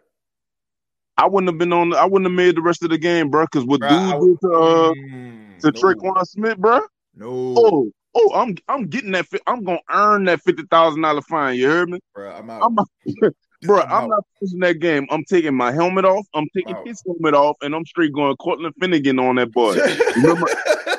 [1.17, 1.93] I wouldn't have been on.
[1.93, 3.45] I wouldn't have made the rest of the game, bro.
[3.45, 5.71] Because what dude did to uh, mm, to no.
[5.71, 6.81] Tre'Quan Smith, bro.
[7.15, 7.27] No.
[7.55, 9.27] Oh, oh, I'm I'm getting that.
[9.45, 11.57] I'm gonna earn that fifty thousand dollar fine.
[11.57, 11.99] You heard me?
[12.15, 12.63] Bro, I'm out.
[12.63, 13.31] I'm
[13.65, 15.07] Bro, I'm, I'm not pushing that game.
[15.09, 16.25] I'm taking my helmet off.
[16.33, 19.75] I'm taking his helmet off, and I'm straight going Cortland Finnegan on that boy.
[20.15, 20.47] remember?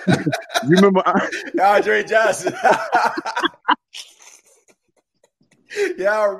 [0.68, 1.02] you remember
[1.62, 2.54] Andre Johnson?
[5.96, 6.36] yeah,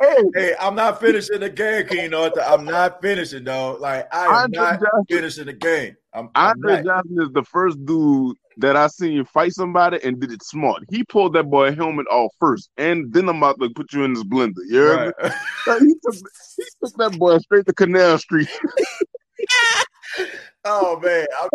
[0.00, 0.22] hey.
[0.34, 2.42] hey, I'm not finishing the game, King Arthur.
[2.42, 3.76] I'm not finishing, though.
[3.80, 5.96] Like I am Andre not Johnson, finishing the game.
[6.12, 10.20] I'm, Andre I'm Johnson is the first dude that I seen you fight somebody and
[10.20, 10.82] did it smart.
[10.90, 14.14] He pulled that boy helmet off first, and then I'm about to put you in
[14.14, 14.54] this blender.
[14.70, 15.32] Heard right.
[15.80, 16.14] he, took,
[16.56, 18.48] he took that boy straight to Canal Street.
[20.64, 21.48] oh man, I,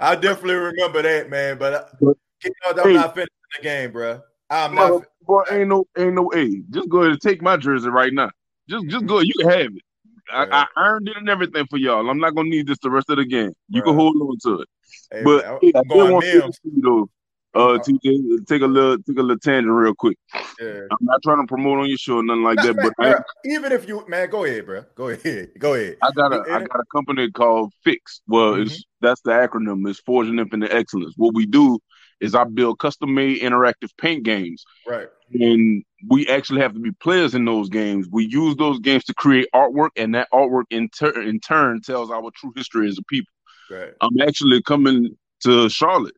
[0.00, 1.58] I, definitely remember that, man.
[1.58, 2.16] But, uh, you
[2.64, 4.20] know, I'm hey, not finishing the game, bro.
[4.50, 5.04] I'm not.
[5.26, 6.32] Boy, ain't no, ain't no.
[6.34, 6.62] A.
[6.70, 8.30] just go ahead and take my jersey right now.
[8.68, 9.20] Just, just go.
[9.20, 9.82] You can have it.
[10.30, 12.08] I, I, earned it and everything for y'all.
[12.08, 13.52] I'm not gonna need this the rest of the game.
[13.68, 13.86] You right.
[13.86, 14.68] can hold on to it.
[15.10, 16.50] Hey, but I, I want to
[16.82, 17.08] though,
[17.54, 20.16] uh, TJ, take a little, take a little tangent real quick.
[20.60, 20.80] Yeah.
[20.90, 23.72] I'm not trying to promote on your show or nothing like that, but man, even
[23.72, 24.84] if you, man, go ahead, bro.
[24.94, 25.96] Go ahead, go ahead.
[26.02, 28.22] I got a, I got a company called Fix.
[28.26, 28.62] Well, mm-hmm.
[28.62, 29.88] it's that's the acronym.
[29.88, 31.14] It's Forging Infinite Excellence.
[31.16, 31.78] What we do
[32.22, 34.64] is I build custom made interactive paint games.
[34.86, 35.08] Right.
[35.32, 38.06] And we actually have to be players in those games.
[38.10, 42.10] We use those games to create artwork, and that artwork in, ter- in turn tells
[42.10, 43.32] our true history as a people.
[43.72, 43.92] Right.
[44.00, 46.16] I'm actually coming to Charlotte.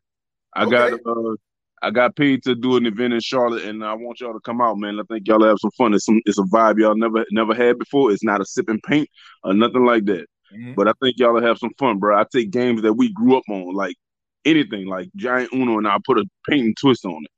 [0.55, 0.97] I okay.
[0.97, 1.35] got uh,
[1.81, 4.61] I got paid to do an event in Charlotte, and I want y'all to come
[4.61, 4.99] out, man.
[4.99, 5.93] I think y'all have some fun.
[5.93, 8.11] It's some it's a vibe y'all never never had before.
[8.11, 9.09] It's not a sip and paint
[9.43, 10.25] or nothing like that.
[10.53, 10.73] Mm-hmm.
[10.73, 12.19] But I think y'all will have some fun, bro.
[12.19, 13.95] I take games that we grew up on, like
[14.45, 17.31] anything, like Giant Uno, and I put a paint and twist on it.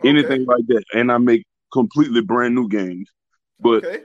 [0.00, 0.08] Okay.
[0.08, 3.10] Anything like that, and I make completely brand new games.
[3.58, 4.00] But okay.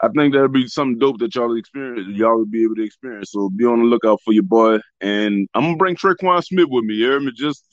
[0.00, 2.16] I think that'll be something dope that y'all experience.
[2.16, 3.32] Y'all will be able to experience.
[3.32, 4.78] So be on the lookout for your boy.
[5.00, 6.94] And I'm gonna bring Tre'Quan Smith with me.
[6.94, 7.32] You hear me?
[7.32, 7.64] Just,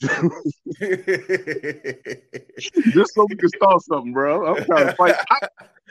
[2.92, 4.46] just so we can start something, bro.
[4.46, 5.16] I'm trying to fight.
[5.30, 5.48] I,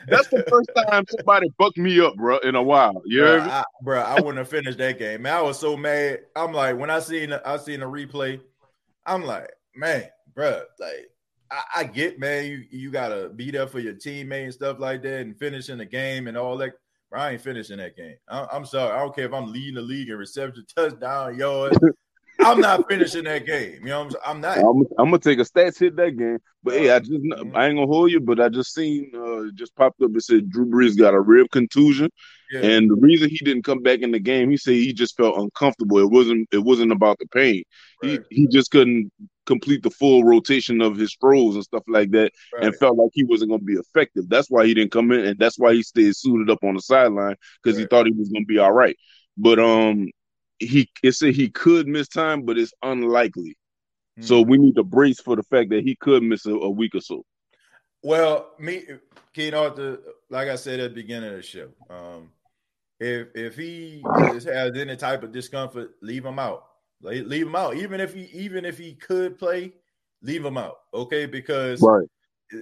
[0.08, 3.02] that's the first time somebody bucked me up, bro, in a while.
[3.06, 3.40] You bro?
[3.42, 5.22] I, bro, I wouldn't have finished that game.
[5.22, 6.22] Man, I was so mad.
[6.36, 8.42] I'm like, when I seen I seen the replay,
[9.06, 11.12] I'm like, man, bro, like
[11.54, 15.04] I, I, get, man, you, you gotta be there for your teammate and stuff like
[15.04, 16.74] that, and finishing the game and all that.
[17.12, 18.16] Bro, I ain't finishing that game.
[18.28, 18.92] I, am sorry.
[18.92, 21.78] I don't care if I'm leading the league in reception, touchdown, yards.
[22.40, 23.82] I'm not finishing that game.
[23.82, 24.58] You know, what I'm, I'm not.
[24.58, 26.40] I'm, I'm, gonna take a stats hit that game.
[26.64, 27.56] But hey, I just mm-hmm.
[27.56, 30.12] I ain't gonna hold you, but I just seen uh just popped up.
[30.16, 32.10] It said Drew Brees got a rib contusion,
[32.52, 32.62] yeah.
[32.62, 35.38] and the reason he didn't come back in the game, he said he just felt
[35.38, 36.00] uncomfortable.
[36.00, 37.64] It wasn't it wasn't about the pain.
[38.02, 38.22] Right.
[38.30, 39.12] He he just couldn't
[39.46, 42.66] complete the full rotation of his throws and stuff like that, right.
[42.66, 44.30] and felt like he wasn't gonna be effective.
[44.30, 46.82] That's why he didn't come in, and that's why he stayed suited up on the
[46.82, 47.82] sideline because right.
[47.82, 48.98] he thought he was gonna be all right.
[49.38, 50.10] But um,
[50.60, 53.58] he it said he could miss time, but it's unlikely.
[54.18, 54.24] Mm-hmm.
[54.24, 56.96] So we need to brace for the fact that he could miss a, a week
[56.96, 57.26] or so.
[58.04, 58.84] Well, me,
[59.34, 62.30] King Arthur, like I said at the beginning of the show, um,
[63.00, 66.66] if if he has any type of discomfort, leave him out.
[67.04, 67.76] Leave him out.
[67.76, 69.74] Even if he even if he could play,
[70.22, 70.76] leave him out.
[70.94, 72.08] Okay, because right.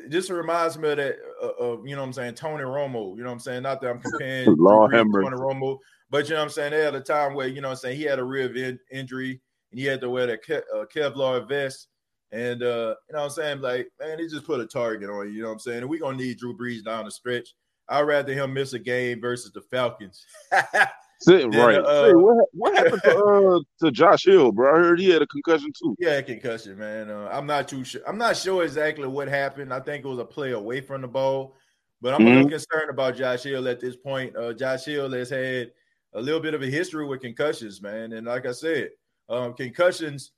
[0.07, 3.15] This reminds me of that uh, of you know what I'm saying Tony Romo.
[3.15, 3.63] You know what I'm saying.
[3.63, 5.79] Not that I'm comparing Tony Romo,
[6.09, 6.71] but you know what I'm saying.
[6.71, 8.79] They had a time where you know what I'm saying he had a rib in,
[8.91, 11.87] injury and he had to wear that Ke- uh, Kevlar vest.
[12.31, 13.61] And uh, you know what I'm saying?
[13.61, 15.79] Like, man, he just put a target on you, you know what I'm saying?
[15.79, 17.53] And we're gonna need Drew Brees down the stretch.
[17.89, 20.25] I'd rather him miss a game versus the Falcons.
[21.21, 21.77] Sitting right.
[21.77, 23.17] Uh, what, what happened to
[23.81, 24.75] uh, to Josh Hill, bro?
[24.75, 25.95] I heard he had a concussion too.
[25.99, 27.11] Yeah, concussion, man.
[27.11, 28.01] Uh, I'm not too sure.
[28.07, 29.71] I'm not sure exactly what happened.
[29.71, 31.55] I think it was a play away from the ball,
[32.01, 32.27] but I'm mm-hmm.
[32.27, 34.35] a little concerned about Josh Hill at this point.
[34.35, 35.71] Uh, Josh Hill has had
[36.13, 38.13] a little bit of a history with concussions, man.
[38.13, 38.89] And like I said,
[39.29, 40.31] um, concussions,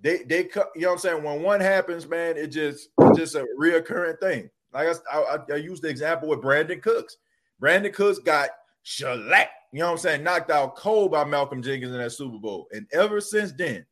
[0.00, 1.22] they they you know what I'm saying.
[1.24, 4.48] When one happens, man, it just it's just a reoccurring thing.
[4.72, 7.16] Like I, I, I used the example with Brandin Cooks.
[7.60, 8.50] Brandin Cooks got
[8.82, 12.38] shellacked, you know what I'm saying, knocked out cold by Malcolm Jenkins in that Super
[12.38, 13.84] Bowl, and ever since then,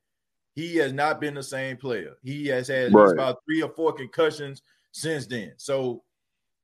[0.55, 2.15] he has not been the same player.
[2.23, 3.13] He has had right.
[3.13, 4.63] about three or four concussions
[4.93, 5.55] since then.
[5.57, 6.05] So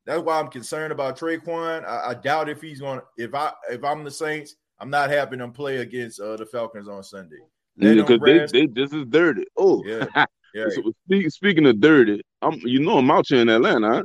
[0.07, 1.85] that's why I'm concerned about Tre'Quan.
[1.85, 3.01] I, I doubt if he's going.
[3.01, 6.47] to If I if I'm the Saints, I'm not having them play against uh, the
[6.47, 7.41] Falcons on Sunday.
[7.77, 9.47] Because they, they this is dirty.
[9.57, 10.07] Oh, yeah.
[10.55, 10.67] yeah.
[10.69, 14.05] so speak, speaking of dirty, I'm you know I'm out here in Atlanta.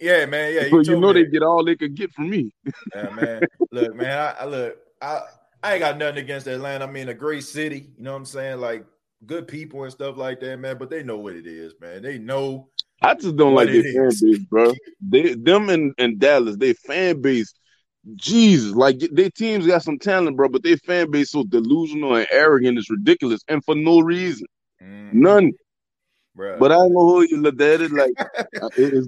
[0.00, 0.54] Yeah, man.
[0.54, 2.52] Yeah, you, you know they get all they could get from me.
[2.94, 3.42] yeah, man.
[3.72, 4.18] Look, man.
[4.18, 4.76] I, I look.
[5.02, 5.20] I
[5.62, 6.84] I ain't got nothing against Atlanta.
[6.84, 7.88] I mean, a great city.
[7.96, 8.60] You know what I'm saying?
[8.60, 8.84] Like
[9.26, 10.76] good people and stuff like that, man.
[10.78, 12.02] But they know what it is, man.
[12.02, 12.68] They know.
[13.02, 14.72] I just don't like their fan base, bro.
[15.00, 17.52] They them in, in Dallas, they fan base.
[18.16, 22.26] Jesus, like their teams got some talent, bro, but their fan base so delusional and
[22.30, 24.46] arrogant is ridiculous, and for no reason,
[24.82, 25.12] mm.
[25.12, 25.52] none.
[26.36, 26.58] Bruh.
[26.58, 28.12] But I don't know who you looked at it like.
[28.76, 29.06] it's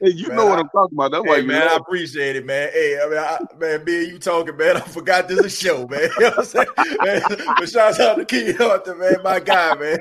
[0.00, 1.10] you man, know what I'm talking about.
[1.10, 1.68] That's hey, why, man.
[1.68, 2.70] I appreciate it, man.
[2.72, 4.76] Hey, I mean, I, man, me and you talking, man.
[4.76, 6.08] I forgot this is a show, man.
[6.18, 6.66] You know what I'm saying?
[7.02, 7.22] man,
[7.58, 9.98] but shouts out to Keith Arthur, man, my guy, man.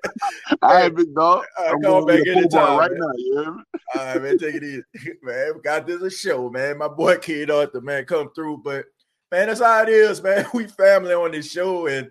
[0.62, 1.44] All right, big dog.
[1.58, 3.00] I call back anytime right man.
[3.00, 3.12] now.
[3.16, 3.62] You hear me?
[3.94, 4.38] All right, man.
[4.38, 5.54] Take it easy, man.
[5.54, 6.76] Forgot this is a show, man.
[6.76, 8.84] My boy Keith Arthur, man, come through, but
[9.32, 10.44] man, that's how it is, man.
[10.52, 12.10] We family on this show, and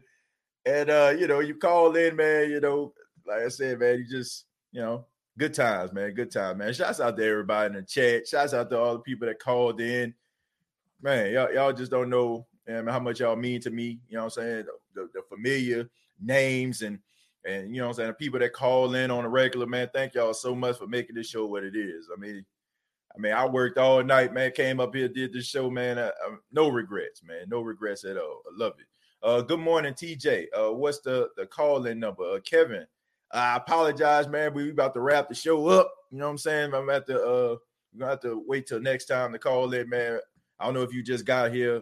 [0.65, 2.49] and uh, you know, you call in, man.
[2.49, 2.93] You know
[3.29, 5.05] like I said, man, you just, you know,
[5.37, 6.13] good times, man.
[6.13, 6.73] Good time, man.
[6.73, 8.27] Shouts out to everybody in the chat.
[8.27, 10.13] Shouts out to all the people that called in.
[11.01, 13.99] Man, y'all, y'all just don't know how much y'all mean to me.
[14.09, 14.65] You know what I'm saying?
[14.65, 15.89] The, the, the familiar
[16.21, 16.99] names and
[17.45, 19.89] and you know I'm saying, the people that call in on a regular, man.
[19.93, 22.09] Thank y'all so much for making this show what it is.
[22.15, 22.45] I mean,
[23.15, 24.51] I mean, I worked all night, man.
[24.51, 25.97] Came up here, did this show, man.
[25.97, 27.45] I, I, no regrets, man.
[27.47, 28.41] No regrets at all.
[28.45, 28.85] I love it.
[29.23, 30.47] Uh, good morning, TJ.
[30.53, 32.23] Uh, what's the the call in number?
[32.23, 32.85] Uh, Kevin
[33.31, 34.53] I apologize, man.
[34.53, 35.93] We about to wrap the show up.
[36.11, 36.73] You know what I'm saying?
[36.73, 37.55] I'm at the uh
[37.93, 40.19] we're gonna have to wait till next time to call it, man.
[40.59, 41.81] I don't know if you just got here,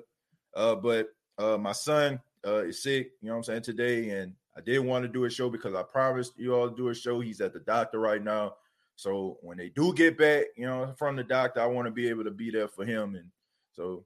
[0.56, 4.34] uh, but uh my son uh is sick, you know what I'm saying, today, and
[4.58, 6.96] I did want to do a show because I promised you all to do a
[6.96, 7.20] show.
[7.20, 8.56] He's at the doctor right now.
[8.96, 12.10] So when they do get back, you know, from the doctor, I want to be
[12.10, 13.14] able to be there for him.
[13.14, 13.30] And
[13.72, 14.04] so,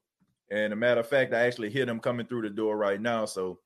[0.50, 3.24] and a matter of fact, I actually hear him coming through the door right now.
[3.24, 3.60] So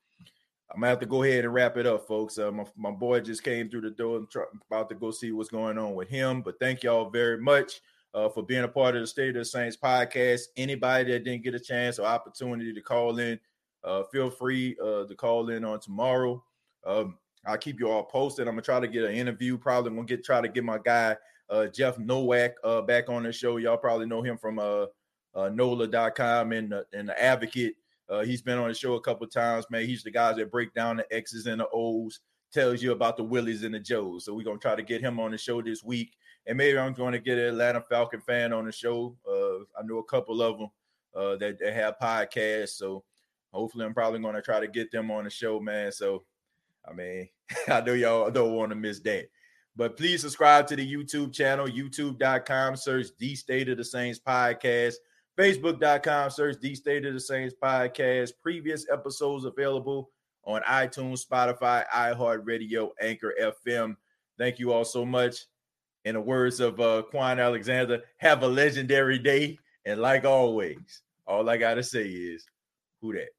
[0.72, 2.38] I'm gonna have to go ahead and wrap it up, folks.
[2.38, 4.18] Uh, my, my boy just came through the door.
[4.18, 6.42] I'm about to go see what's going on with him.
[6.42, 7.82] But thank y'all very much
[8.14, 10.44] uh, for being a part of the State of the Saints podcast.
[10.58, 13.40] Anybody that didn't get a chance or opportunity to call in,
[13.84, 16.44] uh, feel free uh, to call in on tomorrow.
[16.86, 18.48] Um, I'll keep you all posted.
[18.48, 19.58] I'm gonna try to get an interview.
[19.58, 21.16] Probably gonna get try to get my guy
[21.50, 23.58] uh, Jeff Nowak uh, back on the show.
[23.58, 24.86] Y'all probably know him from uh,
[25.36, 27.76] uh, NOLA.com and and the Advocate.
[28.10, 29.86] Uh, he's been on the show a couple times, man.
[29.86, 32.20] He's the guys that break down the X's and the O's,
[32.54, 34.26] tells you about the Willies and the Joes.
[34.26, 36.94] So we're gonna try to get him on the show this week, and maybe I'm
[36.94, 39.16] going to get an Atlanta Falcon fan on the show.
[39.28, 40.70] Uh, I know a couple of them
[41.16, 43.04] uh, that, have podcasts, so
[43.52, 45.92] hopefully I'm probably going to try to get them on the show, man.
[45.92, 46.24] So
[46.88, 47.30] I mean,
[47.68, 49.28] I know y'all don't want to miss that.
[49.76, 54.96] But please subscribe to the YouTube channel, youtube.com, search the State of the Saints podcast.
[55.38, 58.32] Facebook.com, search the State of the Saints podcast.
[58.42, 60.10] Previous episodes available
[60.46, 63.98] on iTunes, Spotify, iHeartRadio, Anchor FM.
[64.38, 65.46] Thank you all so much.
[66.06, 69.58] In the words of uh, Kwon Alexander, have a legendary day.
[69.86, 72.46] And like always, all I got to say is,
[73.02, 73.30] who that?